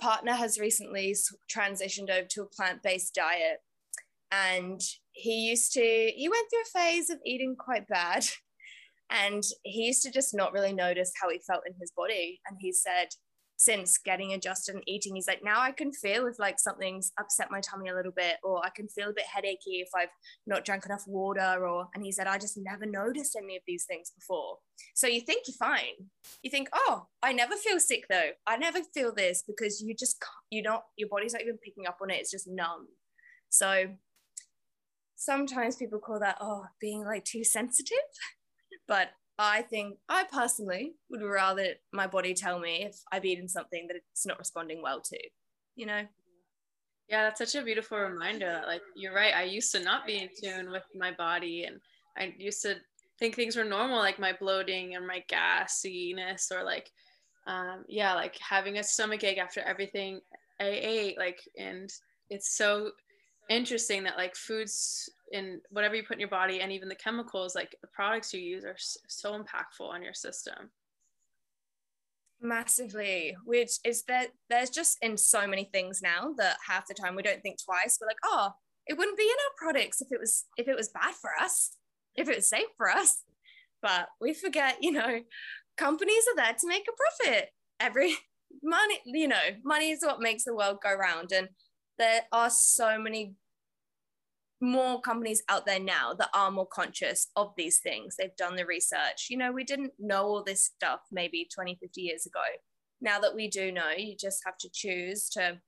partner 0.00 0.32
has 0.32 0.58
recently 0.58 1.14
transitioned 1.48 2.10
over 2.10 2.26
to 2.28 2.42
a 2.42 2.46
plant 2.46 2.82
based 2.82 3.14
diet. 3.14 3.58
And 4.32 4.80
he 5.12 5.48
used 5.48 5.72
to, 5.74 5.80
he 5.80 6.28
went 6.28 6.48
through 6.50 6.80
a 6.80 6.84
phase 6.84 7.08
of 7.08 7.18
eating 7.24 7.54
quite 7.56 7.86
bad. 7.86 8.26
And 9.10 9.42
he 9.64 9.86
used 9.86 10.02
to 10.04 10.10
just 10.10 10.34
not 10.34 10.52
really 10.52 10.72
notice 10.72 11.12
how 11.20 11.30
he 11.30 11.40
felt 11.46 11.62
in 11.66 11.74
his 11.80 11.92
body. 11.96 12.40
And 12.48 12.56
he 12.60 12.72
said, 12.72 13.08
since 13.60 13.98
getting 13.98 14.32
adjusted 14.32 14.74
and 14.74 14.82
eating 14.86 15.14
he's 15.14 15.26
like 15.28 15.44
now 15.44 15.60
i 15.60 15.70
can 15.70 15.92
feel 15.92 16.26
if 16.26 16.38
like 16.38 16.58
something's 16.58 17.12
upset 17.20 17.50
my 17.50 17.60
tummy 17.60 17.90
a 17.90 17.94
little 17.94 18.12
bit 18.16 18.36
or 18.42 18.64
i 18.64 18.70
can 18.74 18.88
feel 18.88 19.10
a 19.10 19.12
bit 19.12 19.26
headachy 19.26 19.82
if 19.82 19.88
i've 19.94 20.08
not 20.46 20.64
drank 20.64 20.86
enough 20.86 21.04
water 21.06 21.66
or 21.66 21.86
and 21.94 22.02
he 22.02 22.10
said 22.10 22.26
i 22.26 22.38
just 22.38 22.56
never 22.56 22.86
noticed 22.86 23.36
any 23.36 23.56
of 23.56 23.62
these 23.66 23.84
things 23.84 24.12
before. 24.18 24.56
So 24.94 25.06
you 25.06 25.20
think 25.20 25.42
you're 25.46 25.56
fine. 25.58 26.08
You 26.42 26.50
think 26.50 26.68
oh 26.72 27.04
i 27.22 27.32
never 27.34 27.54
feel 27.54 27.78
sick 27.78 28.04
though. 28.08 28.30
I 28.46 28.56
never 28.56 28.80
feel 28.94 29.14
this 29.14 29.44
because 29.46 29.82
you 29.82 29.94
just 29.94 30.16
you 30.50 30.62
don't 30.62 30.82
your 30.96 31.10
body's 31.10 31.34
not 31.34 31.42
even 31.42 31.58
picking 31.58 31.86
up 31.86 31.98
on 32.02 32.08
it. 32.10 32.14
It's 32.14 32.30
just 32.30 32.48
numb. 32.48 32.88
So 33.50 33.88
sometimes 35.16 35.76
people 35.76 35.98
call 35.98 36.18
that 36.20 36.38
oh 36.40 36.64
being 36.80 37.04
like 37.04 37.24
too 37.26 37.44
sensitive 37.44 37.98
but 38.90 39.10
I 39.38 39.62
think 39.62 39.98
I 40.08 40.24
personally 40.24 40.96
would 41.08 41.22
rather 41.22 41.68
my 41.92 42.08
body 42.08 42.34
tell 42.34 42.58
me 42.58 42.84
if 42.84 42.96
I've 43.10 43.24
eaten 43.24 43.48
something 43.48 43.86
that 43.86 43.96
it's 43.96 44.26
not 44.26 44.38
responding 44.38 44.82
well 44.82 45.00
to, 45.00 45.18
you 45.76 45.86
know? 45.86 46.02
Yeah, 47.08 47.22
that's 47.22 47.38
such 47.38 47.54
a 47.54 47.64
beautiful 47.64 47.98
reminder 47.98 48.62
like, 48.66 48.82
you're 48.96 49.14
right. 49.14 49.34
I 49.34 49.44
used 49.44 49.72
to 49.72 49.82
not 49.82 50.06
be 50.06 50.18
in 50.18 50.28
tune 50.42 50.70
with 50.72 50.82
my 50.94 51.12
body, 51.12 51.64
and 51.64 51.80
I 52.18 52.34
used 52.36 52.62
to 52.62 52.74
think 53.18 53.36
things 53.36 53.56
were 53.56 53.64
normal, 53.64 53.98
like 53.98 54.18
my 54.18 54.34
bloating 54.38 54.96
and 54.96 55.06
my 55.06 55.24
gassiness, 55.30 56.50
or 56.50 56.64
like, 56.64 56.90
um, 57.46 57.84
yeah, 57.88 58.14
like 58.14 58.36
having 58.38 58.78
a 58.78 58.84
stomach 58.84 59.22
ache 59.22 59.38
after 59.38 59.60
everything 59.60 60.20
I 60.60 60.68
ate. 60.68 61.16
Like, 61.16 61.40
and 61.56 61.88
it's 62.28 62.56
so 62.56 62.90
interesting 63.48 64.02
that 64.04 64.16
like 64.16 64.36
foods 64.36 65.08
and 65.32 65.60
whatever 65.70 65.94
you 65.94 66.02
put 66.02 66.14
in 66.14 66.20
your 66.20 66.28
body 66.28 66.60
and 66.60 66.72
even 66.72 66.88
the 66.88 66.94
chemicals 66.94 67.54
like 67.54 67.76
the 67.82 67.88
products 67.88 68.32
you 68.32 68.40
use 68.40 68.64
are 68.64 68.76
so 68.78 69.32
impactful 69.32 69.88
on 69.88 70.02
your 70.02 70.14
system. 70.14 70.70
Massively 72.40 73.36
which 73.44 73.72
is 73.84 74.02
that 74.04 74.28
there's 74.48 74.70
just 74.70 74.98
in 75.02 75.16
so 75.16 75.46
many 75.46 75.68
things 75.72 76.00
now 76.02 76.32
that 76.38 76.56
half 76.66 76.86
the 76.86 76.94
time 76.94 77.14
we 77.14 77.22
don't 77.22 77.42
think 77.42 77.58
twice 77.62 77.98
we're 78.00 78.06
like 78.06 78.16
oh 78.24 78.50
it 78.86 78.96
wouldn't 78.96 79.18
be 79.18 79.24
in 79.24 79.28
our 79.28 79.72
products 79.72 80.00
if 80.00 80.08
it 80.10 80.18
was 80.18 80.46
if 80.56 80.66
it 80.66 80.76
was 80.76 80.88
bad 80.88 81.14
for 81.14 81.30
us 81.40 81.76
if 82.16 82.28
it 82.28 82.36
was 82.36 82.48
safe 82.48 82.66
for 82.76 82.90
us. 82.90 83.22
But 83.82 84.08
we 84.20 84.34
forget 84.34 84.78
you 84.80 84.92
know 84.92 85.20
companies 85.76 86.24
are 86.32 86.36
there 86.36 86.54
to 86.58 86.68
make 86.68 86.86
a 86.88 87.26
profit. 87.26 87.50
Every 87.78 88.14
money 88.62 89.00
you 89.06 89.28
know 89.28 89.36
money 89.64 89.90
is 89.90 90.02
what 90.02 90.20
makes 90.20 90.44
the 90.44 90.54
world 90.54 90.78
go 90.82 90.92
round 90.92 91.32
and 91.32 91.48
there 91.98 92.22
are 92.32 92.50
so 92.50 92.98
many 92.98 93.34
more 94.60 95.00
companies 95.00 95.42
out 95.48 95.64
there 95.64 95.80
now 95.80 96.12
that 96.14 96.28
are 96.34 96.50
more 96.50 96.66
conscious 96.66 97.28
of 97.36 97.52
these 97.56 97.78
things. 97.78 98.16
They've 98.16 98.36
done 98.36 98.56
the 98.56 98.66
research. 98.66 99.28
You 99.30 99.38
know, 99.38 99.52
we 99.52 99.64
didn't 99.64 99.92
know 99.98 100.24
all 100.24 100.44
this 100.44 100.64
stuff 100.64 101.00
maybe 101.10 101.48
20, 101.52 101.78
50 101.80 102.00
years 102.00 102.26
ago. 102.26 102.40
Now 103.00 103.18
that 103.20 103.34
we 103.34 103.48
do 103.48 103.72
know, 103.72 103.90
you 103.96 104.16
just 104.18 104.42
have 104.44 104.58
to 104.58 104.68
choose 104.72 105.30
to 105.30 105.60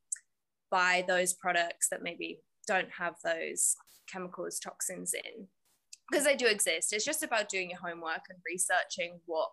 buy 0.70 1.04
those 1.08 1.32
products 1.32 1.88
that 1.90 2.02
maybe 2.02 2.40
don't 2.66 2.90
have 2.98 3.14
those 3.24 3.74
chemicals, 4.10 4.58
toxins 4.58 5.14
in, 5.14 5.46
because 6.10 6.24
they 6.24 6.36
do 6.36 6.46
exist. 6.46 6.92
It's 6.92 7.04
just 7.04 7.22
about 7.22 7.48
doing 7.48 7.70
your 7.70 7.78
homework 7.78 8.22
and 8.28 8.38
researching 8.46 9.20
what 9.24 9.48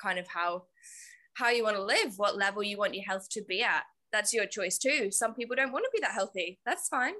kind 0.00 0.18
of 0.18 0.26
how 0.28 0.64
how 1.34 1.50
you 1.50 1.64
want 1.64 1.76
to 1.76 1.82
live, 1.82 2.14
what 2.16 2.36
level 2.36 2.62
you 2.62 2.78
want 2.78 2.94
your 2.94 3.04
health 3.04 3.28
to 3.28 3.42
be 3.42 3.62
at. 3.62 3.82
That's 4.12 4.32
your 4.32 4.46
choice 4.46 4.78
too. 4.78 5.10
Some 5.10 5.34
people 5.34 5.56
don't 5.56 5.72
want 5.72 5.84
to 5.84 5.90
be 5.92 6.00
that 6.00 6.12
healthy. 6.12 6.60
That's 6.64 6.88
fine 6.88 7.14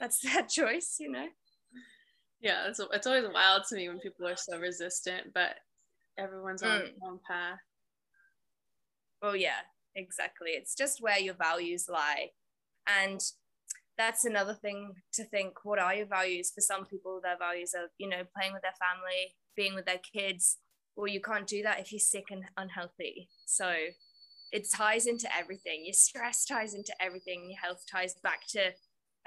that's 0.00 0.20
that 0.34 0.48
choice, 0.48 0.96
you 0.98 1.10
know? 1.10 1.26
Yeah, 2.40 2.68
it's, 2.68 2.80
it's 2.92 3.06
always 3.06 3.26
wild 3.32 3.64
to 3.68 3.76
me 3.76 3.88
when 3.88 3.98
people 3.98 4.26
are 4.26 4.36
so 4.36 4.58
resistant, 4.58 5.34
but 5.34 5.56
everyone's 6.18 6.62
on 6.62 6.70
mm. 6.70 6.80
their 6.80 7.10
own 7.10 7.20
path. 7.28 7.58
Well, 9.20 9.36
yeah, 9.36 9.60
exactly. 9.94 10.52
It's 10.52 10.74
just 10.74 11.02
where 11.02 11.18
your 11.18 11.34
values 11.34 11.86
lie. 11.88 12.30
And 12.88 13.20
that's 13.98 14.24
another 14.24 14.54
thing 14.54 14.94
to 15.12 15.24
think 15.24 15.58
what 15.64 15.78
are 15.78 15.94
your 15.94 16.06
values? 16.06 16.50
For 16.54 16.62
some 16.62 16.86
people, 16.86 17.20
their 17.22 17.36
values 17.36 17.74
are, 17.76 17.90
you 17.98 18.08
know, 18.08 18.22
playing 18.34 18.54
with 18.54 18.62
their 18.62 18.72
family, 18.80 19.34
being 19.54 19.74
with 19.74 19.84
their 19.84 20.00
kids. 20.00 20.56
Well, 20.96 21.08
you 21.08 21.20
can't 21.20 21.46
do 21.46 21.62
that 21.62 21.80
if 21.80 21.92
you're 21.92 21.98
sick 21.98 22.26
and 22.30 22.44
unhealthy. 22.56 23.28
So 23.44 23.74
it 24.50 24.66
ties 24.74 25.06
into 25.06 25.28
everything. 25.36 25.82
Your 25.84 25.92
stress 25.92 26.46
ties 26.46 26.72
into 26.72 26.94
everything. 27.00 27.50
Your 27.50 27.60
health 27.60 27.84
ties 27.90 28.14
back 28.22 28.46
to 28.48 28.72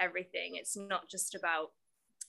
everything. 0.00 0.54
It's 0.54 0.76
not 0.76 1.08
just 1.10 1.34
about 1.34 1.72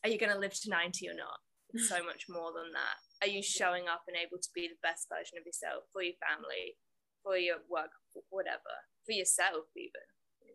are 0.04 0.10
you 0.10 0.20
going 0.20 0.32
to 0.32 0.38
live 0.38 0.54
to 0.54 0.70
90 0.70 1.10
or 1.10 1.16
not? 1.16 1.40
It's 1.74 1.90
so 1.90 2.04
much 2.04 2.26
more 2.30 2.54
than 2.54 2.72
that. 2.74 3.26
Are 3.26 3.32
you 3.32 3.42
showing 3.42 3.88
up 3.88 4.04
and 4.08 4.16
able 4.16 4.38
to 4.38 4.50
be 4.54 4.68
the 4.68 4.78
best 4.84 5.08
version 5.10 5.38
of 5.40 5.46
yourself 5.46 5.84
for 5.92 6.04
your 6.04 6.14
family, 6.22 6.78
for 7.24 7.38
your 7.38 7.58
work, 7.70 7.90
whatever, 8.30 8.76
for 9.06 9.14
yourself, 9.14 9.66
even? 9.76 10.06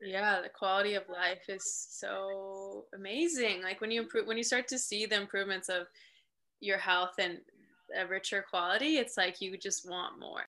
yeah 0.03 0.41
the 0.41 0.49
quality 0.49 0.95
of 0.95 1.03
life 1.09 1.43
is 1.49 1.87
so 1.91 2.85
amazing 2.95 3.63
like 3.63 3.81
when 3.81 3.91
you 3.91 4.01
improve 4.03 4.27
when 4.27 4.37
you 4.37 4.43
start 4.43 4.67
to 4.67 4.79
see 4.79 5.05
the 5.05 5.17
improvements 5.17 5.69
of 5.69 5.87
your 6.61 6.79
health 6.79 7.15
and 7.19 7.39
a 8.01 8.07
richer 8.07 8.45
quality 8.49 8.97
it's 8.97 9.17
like 9.17 9.41
you 9.41 9.57
just 9.59 9.89
want 9.89 10.19
more 10.19 10.45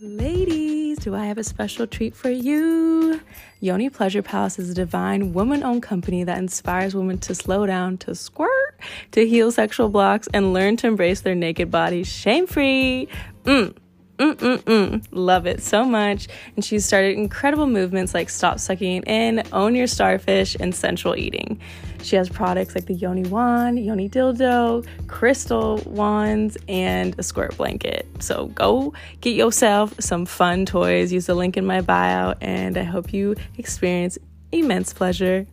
ladies 0.00 0.67
do 0.98 1.14
I 1.14 1.26
have 1.26 1.38
a 1.38 1.44
special 1.44 1.86
treat 1.86 2.14
for 2.14 2.30
you? 2.30 3.20
Yoni 3.60 3.88
Pleasure 3.88 4.22
Palace 4.22 4.58
is 4.58 4.70
a 4.70 4.74
divine 4.74 5.32
woman 5.32 5.62
owned 5.62 5.82
company 5.82 6.24
that 6.24 6.38
inspires 6.38 6.94
women 6.94 7.18
to 7.18 7.34
slow 7.34 7.66
down, 7.66 7.98
to 7.98 8.14
squirt, 8.14 8.80
to 9.12 9.26
heal 9.26 9.50
sexual 9.52 9.88
blocks 9.88 10.28
and 10.34 10.52
learn 10.52 10.76
to 10.78 10.86
embrace 10.86 11.20
their 11.20 11.34
naked 11.34 11.70
bodies 11.70 12.08
shame 12.08 12.46
free. 12.46 13.08
Mm. 13.44 13.76
Mm-mm-mm. 14.18 15.06
Love 15.12 15.46
it 15.46 15.62
so 15.62 15.84
much. 15.84 16.28
And 16.56 16.64
she's 16.64 16.84
started 16.84 17.16
incredible 17.16 17.66
movements 17.66 18.14
like 18.14 18.28
Stop 18.28 18.58
Sucking 18.58 19.02
In, 19.04 19.42
Own 19.52 19.74
Your 19.74 19.86
Starfish, 19.86 20.56
and 20.58 20.74
Sensual 20.74 21.16
Eating. 21.16 21.60
She 22.02 22.16
has 22.16 22.28
products 22.28 22.74
like 22.74 22.86
the 22.86 22.94
Yoni 22.94 23.28
Wand, 23.28 23.84
Yoni 23.84 24.08
Dildo, 24.08 24.86
Crystal 25.08 25.82
Wands, 25.84 26.56
and 26.68 27.18
a 27.18 27.22
squirt 27.22 27.56
blanket. 27.56 28.06
So 28.20 28.46
go 28.48 28.92
get 29.20 29.34
yourself 29.34 29.94
some 30.00 30.26
fun 30.26 30.66
toys. 30.66 31.12
Use 31.12 31.26
the 31.26 31.34
link 31.34 31.56
in 31.56 31.66
my 31.66 31.80
bio, 31.80 32.34
and 32.40 32.76
I 32.76 32.84
hope 32.84 33.12
you 33.12 33.34
experience 33.56 34.18
immense 34.52 34.92
pleasure. 34.92 35.46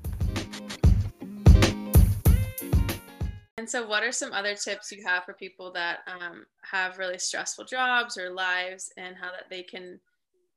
And 3.66 3.70
so, 3.72 3.88
what 3.88 4.04
are 4.04 4.12
some 4.12 4.32
other 4.32 4.54
tips 4.54 4.92
you 4.92 5.04
have 5.08 5.24
for 5.24 5.34
people 5.34 5.72
that 5.72 6.02
um, 6.06 6.46
have 6.72 7.00
really 7.00 7.18
stressful 7.18 7.66
jobs 7.66 8.16
or 8.16 8.30
lives, 8.30 8.94
and 8.96 9.16
how 9.20 9.32
that 9.32 9.50
they 9.50 9.64
can? 9.64 10.00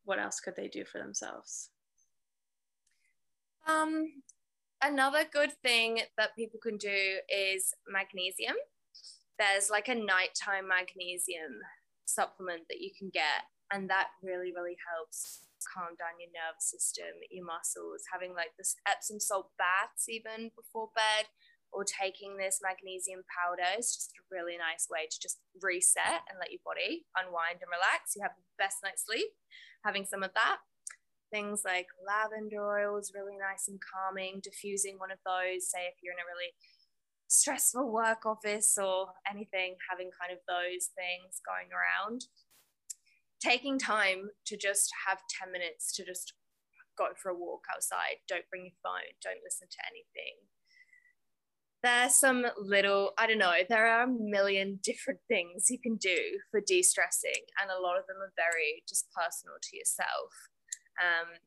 What 0.04 0.18
else 0.18 0.40
could 0.40 0.54
they 0.56 0.68
do 0.68 0.84
for 0.84 0.98
themselves? 0.98 1.70
Um, 3.66 4.04
another 4.84 5.24
good 5.32 5.52
thing 5.62 6.00
that 6.18 6.36
people 6.36 6.60
can 6.62 6.76
do 6.76 7.16
is 7.34 7.72
magnesium. 7.90 8.56
There's 9.38 9.70
like 9.70 9.88
a 9.88 9.94
nighttime 9.94 10.68
magnesium 10.68 11.64
supplement 12.04 12.64
that 12.68 12.82
you 12.82 12.90
can 12.98 13.08
get, 13.08 13.48
and 13.72 13.88
that 13.88 14.08
really, 14.22 14.52
really 14.54 14.76
helps 14.84 15.44
calm 15.72 15.96
down 15.96 16.20
your 16.20 16.28
nervous 16.28 16.68
system, 16.68 17.16
your 17.30 17.46
muscles. 17.46 18.02
Having 18.12 18.34
like 18.34 18.52
this 18.58 18.76
Epsom 18.86 19.18
salt 19.18 19.48
baths 19.56 20.10
even 20.10 20.50
before 20.54 20.90
bed 20.94 21.24
or 21.72 21.84
taking 21.84 22.36
this 22.36 22.60
magnesium 22.64 23.22
powder 23.28 23.68
is 23.76 23.92
just 23.92 24.16
a 24.16 24.24
really 24.32 24.56
nice 24.56 24.88
way 24.88 25.04
to 25.04 25.18
just 25.20 25.38
reset 25.60 26.24
and 26.28 26.40
let 26.40 26.50
your 26.50 26.64
body 26.64 27.04
unwind 27.16 27.60
and 27.60 27.70
relax. 27.70 28.16
You 28.16 28.24
have 28.24 28.36
the 28.36 28.46
best 28.56 28.80
night's 28.82 29.04
sleep 29.04 29.28
having 29.84 30.04
some 30.08 30.22
of 30.24 30.32
that. 30.34 30.64
Things 31.28 31.60
like 31.64 31.92
lavender 32.00 32.64
oil 32.64 32.96
is 32.96 33.12
really 33.14 33.36
nice 33.36 33.68
and 33.68 33.78
calming. 33.78 34.40
Diffusing 34.40 34.96
one 34.96 35.12
of 35.12 35.20
those, 35.28 35.68
say 35.68 35.84
if 35.84 36.00
you're 36.00 36.16
in 36.16 36.24
a 36.24 36.28
really 36.28 36.56
stressful 37.28 37.92
work 37.92 38.24
office 38.24 38.80
or 38.80 39.12
anything, 39.28 39.76
having 39.92 40.08
kind 40.16 40.32
of 40.32 40.40
those 40.48 40.88
things 40.96 41.44
going 41.44 41.68
around. 41.68 42.32
Taking 43.44 43.78
time 43.78 44.32
to 44.48 44.56
just 44.56 44.90
have 45.06 45.20
10 45.44 45.52
minutes 45.52 45.94
to 45.94 46.02
just 46.02 46.32
go 46.96 47.12
for 47.14 47.30
a 47.30 47.38
walk 47.38 47.68
outside. 47.70 48.24
Don't 48.26 48.48
bring 48.50 48.66
your 48.66 48.80
phone. 48.82 49.14
Don't 49.22 49.44
listen 49.44 49.68
to 49.68 49.84
anything 49.84 50.48
there's 51.82 52.14
some 52.14 52.44
little, 52.58 53.12
I 53.18 53.26
don't 53.26 53.38
know, 53.38 53.52
there 53.68 53.86
are 53.86 54.04
a 54.04 54.08
million 54.08 54.80
different 54.82 55.20
things 55.28 55.70
you 55.70 55.78
can 55.78 55.96
do 55.96 56.18
for 56.50 56.60
de 56.60 56.82
stressing, 56.82 57.44
and 57.60 57.70
a 57.70 57.80
lot 57.80 57.98
of 57.98 58.06
them 58.06 58.16
are 58.20 58.32
very 58.36 58.82
just 58.88 59.08
personal 59.12 59.56
to 59.62 59.76
yourself. 59.76 60.32
Um, 61.00 61.38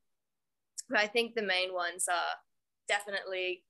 but 0.89 0.99
I 0.99 1.07
think 1.07 1.35
the 1.35 1.41
main 1.41 1.73
ones 1.73 2.05
are 2.09 2.37
definitely 2.87 3.63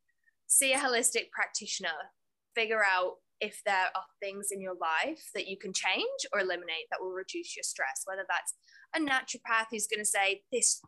see 0.47 0.73
a 0.73 0.77
holistic 0.77 1.31
practitioner, 1.31 2.11
figure 2.55 2.83
out 2.83 3.15
if 3.39 3.61
there 3.65 3.89
are 3.95 4.05
things 4.19 4.49
in 4.51 4.61
your 4.61 4.75
life 4.79 5.23
that 5.33 5.47
you 5.47 5.57
can 5.57 5.73
change 5.73 6.21
or 6.31 6.39
eliminate 6.39 6.85
that 6.91 7.01
will 7.01 7.11
reduce 7.11 7.55
your 7.55 7.63
stress, 7.63 8.03
whether 8.05 8.25
that's 8.29 8.53
a 8.95 8.99
naturopath 8.99 9.67
who's 9.71 9.87
going 9.87 9.99
to 9.99 10.05
say 10.05 10.41
this 10.51 10.79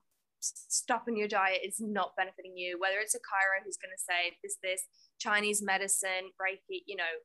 stopping 0.43 1.17
your 1.17 1.27
diet 1.27 1.61
is 1.63 1.79
not 1.79 2.15
benefiting 2.17 2.57
you, 2.57 2.79
whether 2.79 2.99
it's 2.99 3.15
a 3.15 3.19
chiro 3.19 3.63
who's 3.63 3.77
going 3.77 3.95
to 3.95 4.03
say 4.03 4.37
this, 4.43 4.57
this, 4.61 4.83
Chinese 5.19 5.63
medicine, 5.63 6.35
Reiki, 6.41 6.83
you 6.85 6.95
know, 6.95 7.15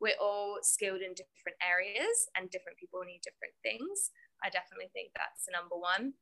we're 0.00 0.18
all 0.20 0.58
skilled 0.62 1.00
in 1.00 1.14
different 1.14 1.56
areas 1.62 2.26
and 2.36 2.50
different 2.50 2.78
people 2.78 3.00
need 3.06 3.22
different 3.22 3.54
things. 3.62 4.10
I 4.42 4.50
definitely 4.50 4.90
think 4.92 5.10
that's 5.14 5.46
the 5.46 5.52
number 5.52 5.76
one. 5.76 6.14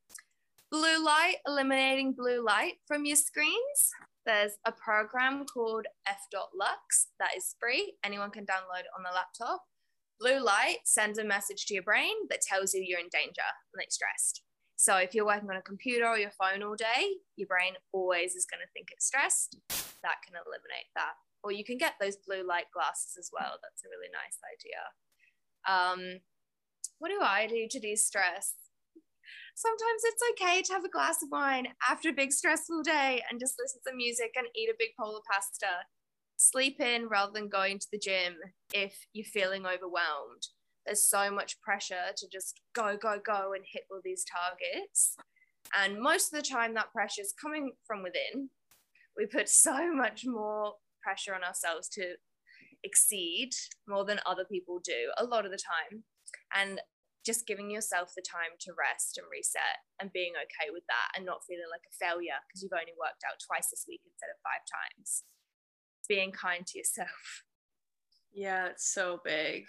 Blue 0.71 1.03
light, 1.03 1.37
eliminating 1.45 2.13
blue 2.13 2.43
light 2.43 2.75
from 2.87 3.05
your 3.05 3.15
screens. 3.15 3.91
There's 4.25 4.53
a 4.65 4.71
program 4.71 5.45
called 5.45 5.85
F.Lux 6.07 7.07
that 7.19 7.35
is 7.35 7.55
free. 7.59 7.93
Anyone 8.03 8.31
can 8.31 8.45
download 8.45 8.87
on 8.97 9.03
the 9.03 9.13
laptop. 9.13 9.63
Blue 10.19 10.39
light 10.39 10.77
sends 10.85 11.19
a 11.19 11.23
message 11.23 11.65
to 11.65 11.73
your 11.73 11.83
brain 11.83 12.13
that 12.29 12.41
tells 12.41 12.73
you 12.73 12.81
you're 12.81 12.99
in 12.99 13.09
danger 13.11 13.43
and 13.73 13.79
that 13.79 13.85
you're 13.85 13.91
stressed. 13.91 14.43
So 14.83 14.97
if 14.97 15.15
you're 15.15 15.25
working 15.25 15.49
on 15.49 15.55
a 15.55 15.61
computer 15.61 16.05
or 16.05 16.19
your 16.19 16.35
phone 16.35 16.61
all 16.61 16.75
day, 16.75 17.23
your 17.37 17.47
brain 17.47 17.71
always 17.93 18.35
is 18.35 18.43
going 18.43 18.59
to 18.59 18.67
think 18.73 18.89
it's 18.91 19.07
stressed. 19.07 19.55
That 20.03 20.19
can 20.27 20.35
eliminate 20.35 20.91
that. 20.99 21.15
Or 21.41 21.53
you 21.53 21.63
can 21.63 21.77
get 21.77 21.93
those 22.01 22.17
blue 22.17 22.43
light 22.45 22.67
glasses 22.75 23.15
as 23.17 23.29
well. 23.31 23.55
That's 23.63 23.79
a 23.85 23.87
really 23.87 24.11
nice 24.11 24.43
idea. 24.43 24.83
Um, 25.63 26.19
what 26.99 27.15
do 27.15 27.21
I 27.23 27.47
do 27.47 27.65
to 27.71 27.79
de 27.79 27.95
stress? 27.95 28.55
Sometimes 29.55 30.03
it's 30.03 30.23
okay 30.35 30.61
to 30.63 30.73
have 30.73 30.83
a 30.83 30.91
glass 30.91 31.23
of 31.23 31.29
wine 31.31 31.67
after 31.89 32.09
a 32.09 32.19
big 32.19 32.33
stressful 32.33 32.83
day 32.83 33.23
and 33.31 33.39
just 33.39 33.55
listen 33.57 33.79
to 33.87 33.95
music 33.95 34.33
and 34.35 34.47
eat 34.53 34.67
a 34.67 34.75
big 34.77 34.89
bowl 34.99 35.15
of 35.15 35.23
pasta. 35.31 35.87
Sleep 36.35 36.81
in 36.81 37.07
rather 37.07 37.31
than 37.31 37.47
going 37.47 37.79
to 37.79 37.87
the 37.89 37.97
gym 37.97 38.35
if 38.73 39.07
you're 39.13 39.23
feeling 39.23 39.65
overwhelmed 39.65 40.51
there's 40.85 41.07
so 41.07 41.31
much 41.31 41.61
pressure 41.61 42.11
to 42.15 42.27
just 42.31 42.61
go, 42.73 42.97
go, 43.01 43.19
go 43.25 43.53
and 43.53 43.63
hit 43.71 43.83
all 43.89 44.01
these 44.03 44.25
targets. 44.25 45.15
And 45.77 45.99
most 45.99 46.33
of 46.33 46.41
the 46.41 46.47
time, 46.47 46.73
that 46.73 46.91
pressure 46.91 47.21
is 47.21 47.33
coming 47.39 47.71
from 47.85 48.03
within. 48.03 48.49
We 49.17 49.25
put 49.25 49.49
so 49.67 49.93
much 49.93 50.23
more 50.25 50.73
pressure 51.01 51.33
on 51.33 51.43
ourselves 51.43 51.89
to 51.89 52.15
exceed 52.83 53.51
more 53.87 54.03
than 54.03 54.19
other 54.25 54.45
people 54.49 54.81
do 54.83 55.11
a 55.17 55.23
lot 55.23 55.45
of 55.45 55.51
the 55.51 55.57
time. 55.57 56.03
And 56.55 56.81
just 57.25 57.47
giving 57.47 57.71
yourself 57.71 58.11
the 58.15 58.21
time 58.21 58.59
to 58.59 58.75
rest 58.75 59.17
and 59.17 59.25
reset 59.31 59.79
and 60.01 60.11
being 60.11 60.33
okay 60.35 60.67
with 60.75 60.83
that 60.91 61.15
and 61.15 61.25
not 61.25 61.39
feeling 61.47 61.71
like 61.71 61.87
a 61.87 61.95
failure 61.95 62.35
because 62.43 62.61
you've 62.61 62.75
only 62.75 62.91
worked 62.99 63.23
out 63.23 63.39
twice 63.39 63.71
this 63.71 63.85
week 63.87 64.01
instead 64.03 64.27
of 64.27 64.43
five 64.43 64.59
times. 64.67 65.23
Being 66.09 66.33
kind 66.33 66.67
to 66.67 66.77
yourself. 66.77 67.47
Yeah, 68.33 68.67
it's 68.67 68.91
so 68.91 69.21
big 69.23 69.63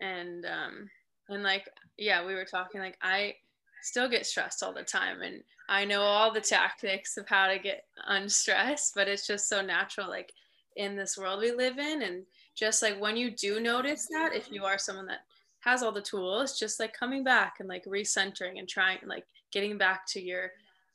and 0.00 0.44
um 0.46 0.88
and 1.28 1.42
like 1.42 1.68
yeah 1.98 2.24
we 2.24 2.34
were 2.34 2.44
talking 2.44 2.80
like 2.80 2.98
i 3.02 3.34
still 3.82 4.08
get 4.08 4.26
stressed 4.26 4.62
all 4.62 4.72
the 4.72 4.82
time 4.82 5.22
and 5.22 5.42
i 5.68 5.84
know 5.84 6.02
all 6.02 6.32
the 6.32 6.40
tactics 6.40 7.16
of 7.16 7.28
how 7.28 7.46
to 7.46 7.58
get 7.58 7.84
unstressed 8.06 8.92
but 8.94 9.08
it's 9.08 9.26
just 9.26 9.48
so 9.48 9.60
natural 9.60 10.08
like 10.08 10.32
in 10.76 10.96
this 10.96 11.18
world 11.18 11.40
we 11.40 11.52
live 11.52 11.78
in 11.78 12.02
and 12.02 12.24
just 12.54 12.82
like 12.82 12.98
when 13.00 13.16
you 13.16 13.30
do 13.30 13.60
notice 13.60 14.06
that 14.10 14.34
if 14.34 14.50
you 14.50 14.64
are 14.64 14.78
someone 14.78 15.06
that 15.06 15.20
has 15.60 15.82
all 15.82 15.92
the 15.92 16.00
tools 16.00 16.58
just 16.58 16.80
like 16.80 16.92
coming 16.92 17.22
back 17.22 17.56
and 17.60 17.68
like 17.68 17.84
recentering 17.84 18.58
and 18.58 18.68
trying 18.68 18.98
like 19.06 19.24
getting 19.52 19.78
back 19.78 20.06
to 20.06 20.20
your 20.20 20.50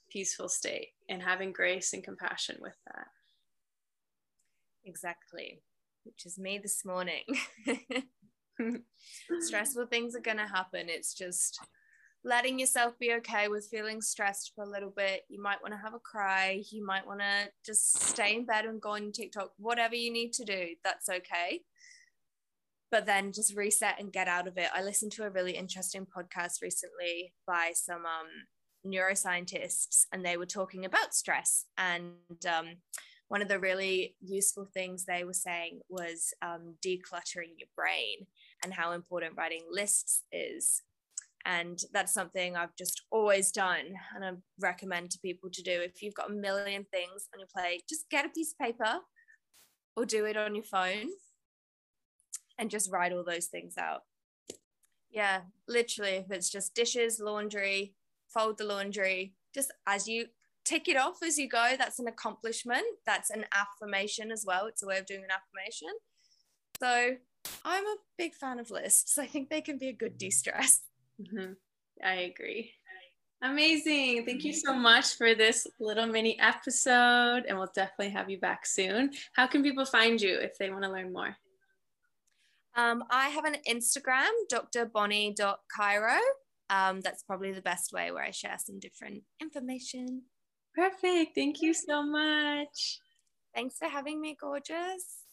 peaceful 0.10 0.50
state 0.50 0.90
and 1.10 1.22
having 1.22 1.52
grace 1.52 1.94
and 1.94 2.04
compassion 2.04 2.58
with 2.62 2.76
that. 2.86 3.08
Exactly. 4.86 5.62
Which 6.04 6.26
is 6.26 6.40
me 6.40 6.58
this 6.58 6.86
morning 6.86 7.24
stressful 9.40 9.88
things 9.88 10.16
are 10.16 10.22
going 10.22 10.38
to 10.38 10.48
happen. 10.48 10.88
It's 10.90 11.14
just 11.14 11.60
letting 12.24 12.60
yourself 12.60 12.98
be 13.00 13.14
okay 13.14 13.48
with 13.48 13.68
feeling 13.72 14.02
stressed 14.02 14.52
for 14.56 14.64
a 14.64 14.70
little 14.70 14.90
bit. 14.96 15.22
You 15.30 15.42
might 15.42 15.62
want 15.62 15.74
to 15.74 15.80
have 15.80 15.94
a 15.94 16.00
cry. 16.00 16.62
You 16.72 16.86
might 16.86 17.08
want 17.08 17.22
to 17.22 17.50
just 17.66 18.02
stay 18.02 18.36
in 18.36 18.46
bed 18.46 18.66
and 18.66 18.82
go 18.82 18.92
on 18.92 19.12
TikTok. 19.12 19.52
Whatever 19.58 19.96
you 19.96 20.12
need 20.12 20.34
to 20.34 20.46
do, 20.46 20.76
that's 20.84 21.10
okay. 21.10 21.62
But 22.92 23.06
then 23.06 23.34
just 23.34 23.56
reset 23.56 24.00
and 24.00 24.14
get 24.14 24.28
out 24.28 24.48
of 24.48 24.58
it. 24.58 24.70
I 24.74 24.82
listened 24.82 25.12
to 25.14 25.26
a 25.26 25.30
really 25.30 25.54
interesting 25.54 26.06
podcast 26.06 26.62
recently 26.62 27.34
by 27.46 27.72
some 27.74 28.06
um, 28.06 28.28
neuroscientists, 28.86 30.06
and 30.12 30.26
they 30.26 30.38
were 30.38 30.46
talking 30.46 30.86
about 30.86 31.14
stress. 31.14 31.66
And 31.78 32.14
um, 32.48 32.78
one 33.28 33.42
of 33.42 33.50
the 33.50 33.60
really 33.60 34.16
useful 34.22 34.70
things 34.74 35.04
they 35.04 35.26
were 35.26 35.34
saying 35.34 35.82
was 35.90 36.34
um, 36.42 36.76
decluttering 36.86 37.56
your 37.58 37.68
brain 37.76 38.26
and 38.64 38.74
how 38.74 38.92
important 38.92 39.38
writing 39.38 39.64
lists 39.70 40.24
is. 40.32 40.82
And 41.46 41.80
that's 41.94 42.14
something 42.14 42.56
I've 42.56 42.76
just 42.76 43.04
always 43.10 43.52
done 43.52 43.96
and 44.16 44.26
I 44.26 44.32
recommend 44.60 45.12
to 45.12 45.20
people 45.20 45.50
to 45.54 45.62
do. 45.62 45.72
If 45.72 46.02
you've 46.02 46.14
got 46.14 46.30
a 46.30 46.34
million 46.34 46.86
things 46.92 47.30
on 47.34 47.40
your 47.40 47.48
plate, 47.56 47.84
just 47.88 48.10
get 48.10 48.26
a 48.26 48.30
piece 48.30 48.54
of 48.54 48.66
paper 48.66 49.00
or 49.96 50.06
do 50.06 50.26
it 50.26 50.36
on 50.36 50.56
your 50.56 50.66
phone 50.66 51.08
and 52.58 52.70
just 52.70 52.92
write 52.92 53.14
all 53.14 53.24
those 53.24 53.46
things 53.46 53.78
out. 53.78 54.02
Yeah, 55.10 55.42
literally, 55.68 56.16
if 56.16 56.32
it's 56.32 56.50
just 56.50 56.76
dishes, 56.76 57.22
laundry, 57.22 57.94
fold 58.28 58.58
the 58.58 58.66
laundry, 58.66 59.34
just 59.54 59.72
as 59.88 60.08
you 60.08 60.26
tick 60.68 60.90
it 60.90 60.98
off 60.98 61.24
as 61.24 61.38
you 61.38 61.48
go. 61.48 61.76
That's 61.78 62.00
an 62.00 62.08
accomplishment. 62.08 62.84
That's 63.06 63.30
an 63.30 63.46
affirmation 63.54 64.32
as 64.32 64.44
well. 64.46 64.66
It's 64.66 64.84
a 64.84 64.88
way 64.88 64.98
of 64.98 65.06
doing 65.06 65.24
an 65.24 65.30
affirmation. 65.32 65.88
So 66.80 67.16
I'm 67.66 67.86
a 67.86 67.96
big 68.18 68.34
fan 68.34 68.60
of 68.60 68.72
lists. 68.72 69.18
I 69.18 69.26
think 69.26 69.50
they 69.50 69.62
can 69.62 69.78
be 69.78 69.90
a 69.90 69.94
good 69.94 70.18
de 70.18 70.30
stress. 70.30 70.82
Mm-hmm. 71.22 71.54
I 72.04 72.14
agree. 72.14 72.72
Amazing. 73.42 74.26
Thank 74.26 74.44
you 74.44 74.54
so 74.54 74.74
much 74.74 75.16
for 75.16 75.36
this 75.36 75.68
little 75.80 76.08
mini 76.08 76.40
episode, 76.40 77.44
and 77.48 77.58
we'll 77.58 77.72
definitely 77.76 78.10
have 78.10 78.30
you 78.30 78.40
back 78.40 78.66
soon. 78.66 79.12
How 79.36 79.46
can 79.46 79.62
people 79.62 79.86
find 79.86 80.20
you 80.20 80.38
if 80.40 80.58
they 80.58 80.72
want 80.72 80.84
to 80.84 80.92
learn 80.92 81.14
more? 81.14 81.36
Um, 82.76 83.04
I 83.12 83.30
have 83.30 83.46
an 83.46 83.58
Instagram, 83.68 84.30
drbonnie.chiro. 84.52 86.20
Um, 86.70 87.02
that's 87.02 87.24
probably 87.24 87.52
the 87.52 87.62
best 87.62 87.94
way 87.94 88.12
where 88.12 88.24
I 88.24 88.32
share 88.32 88.58
some 88.60 88.80
different 88.80 89.24
information. 89.40 90.24
Perfect. 90.76 91.34
Thank 91.36 91.62
you 91.62 91.74
so 91.74 92.04
much. 92.04 93.00
Thanks 93.56 93.78
for 93.78 93.88
having 93.88 94.20
me, 94.20 94.38
gorgeous. 94.40 95.27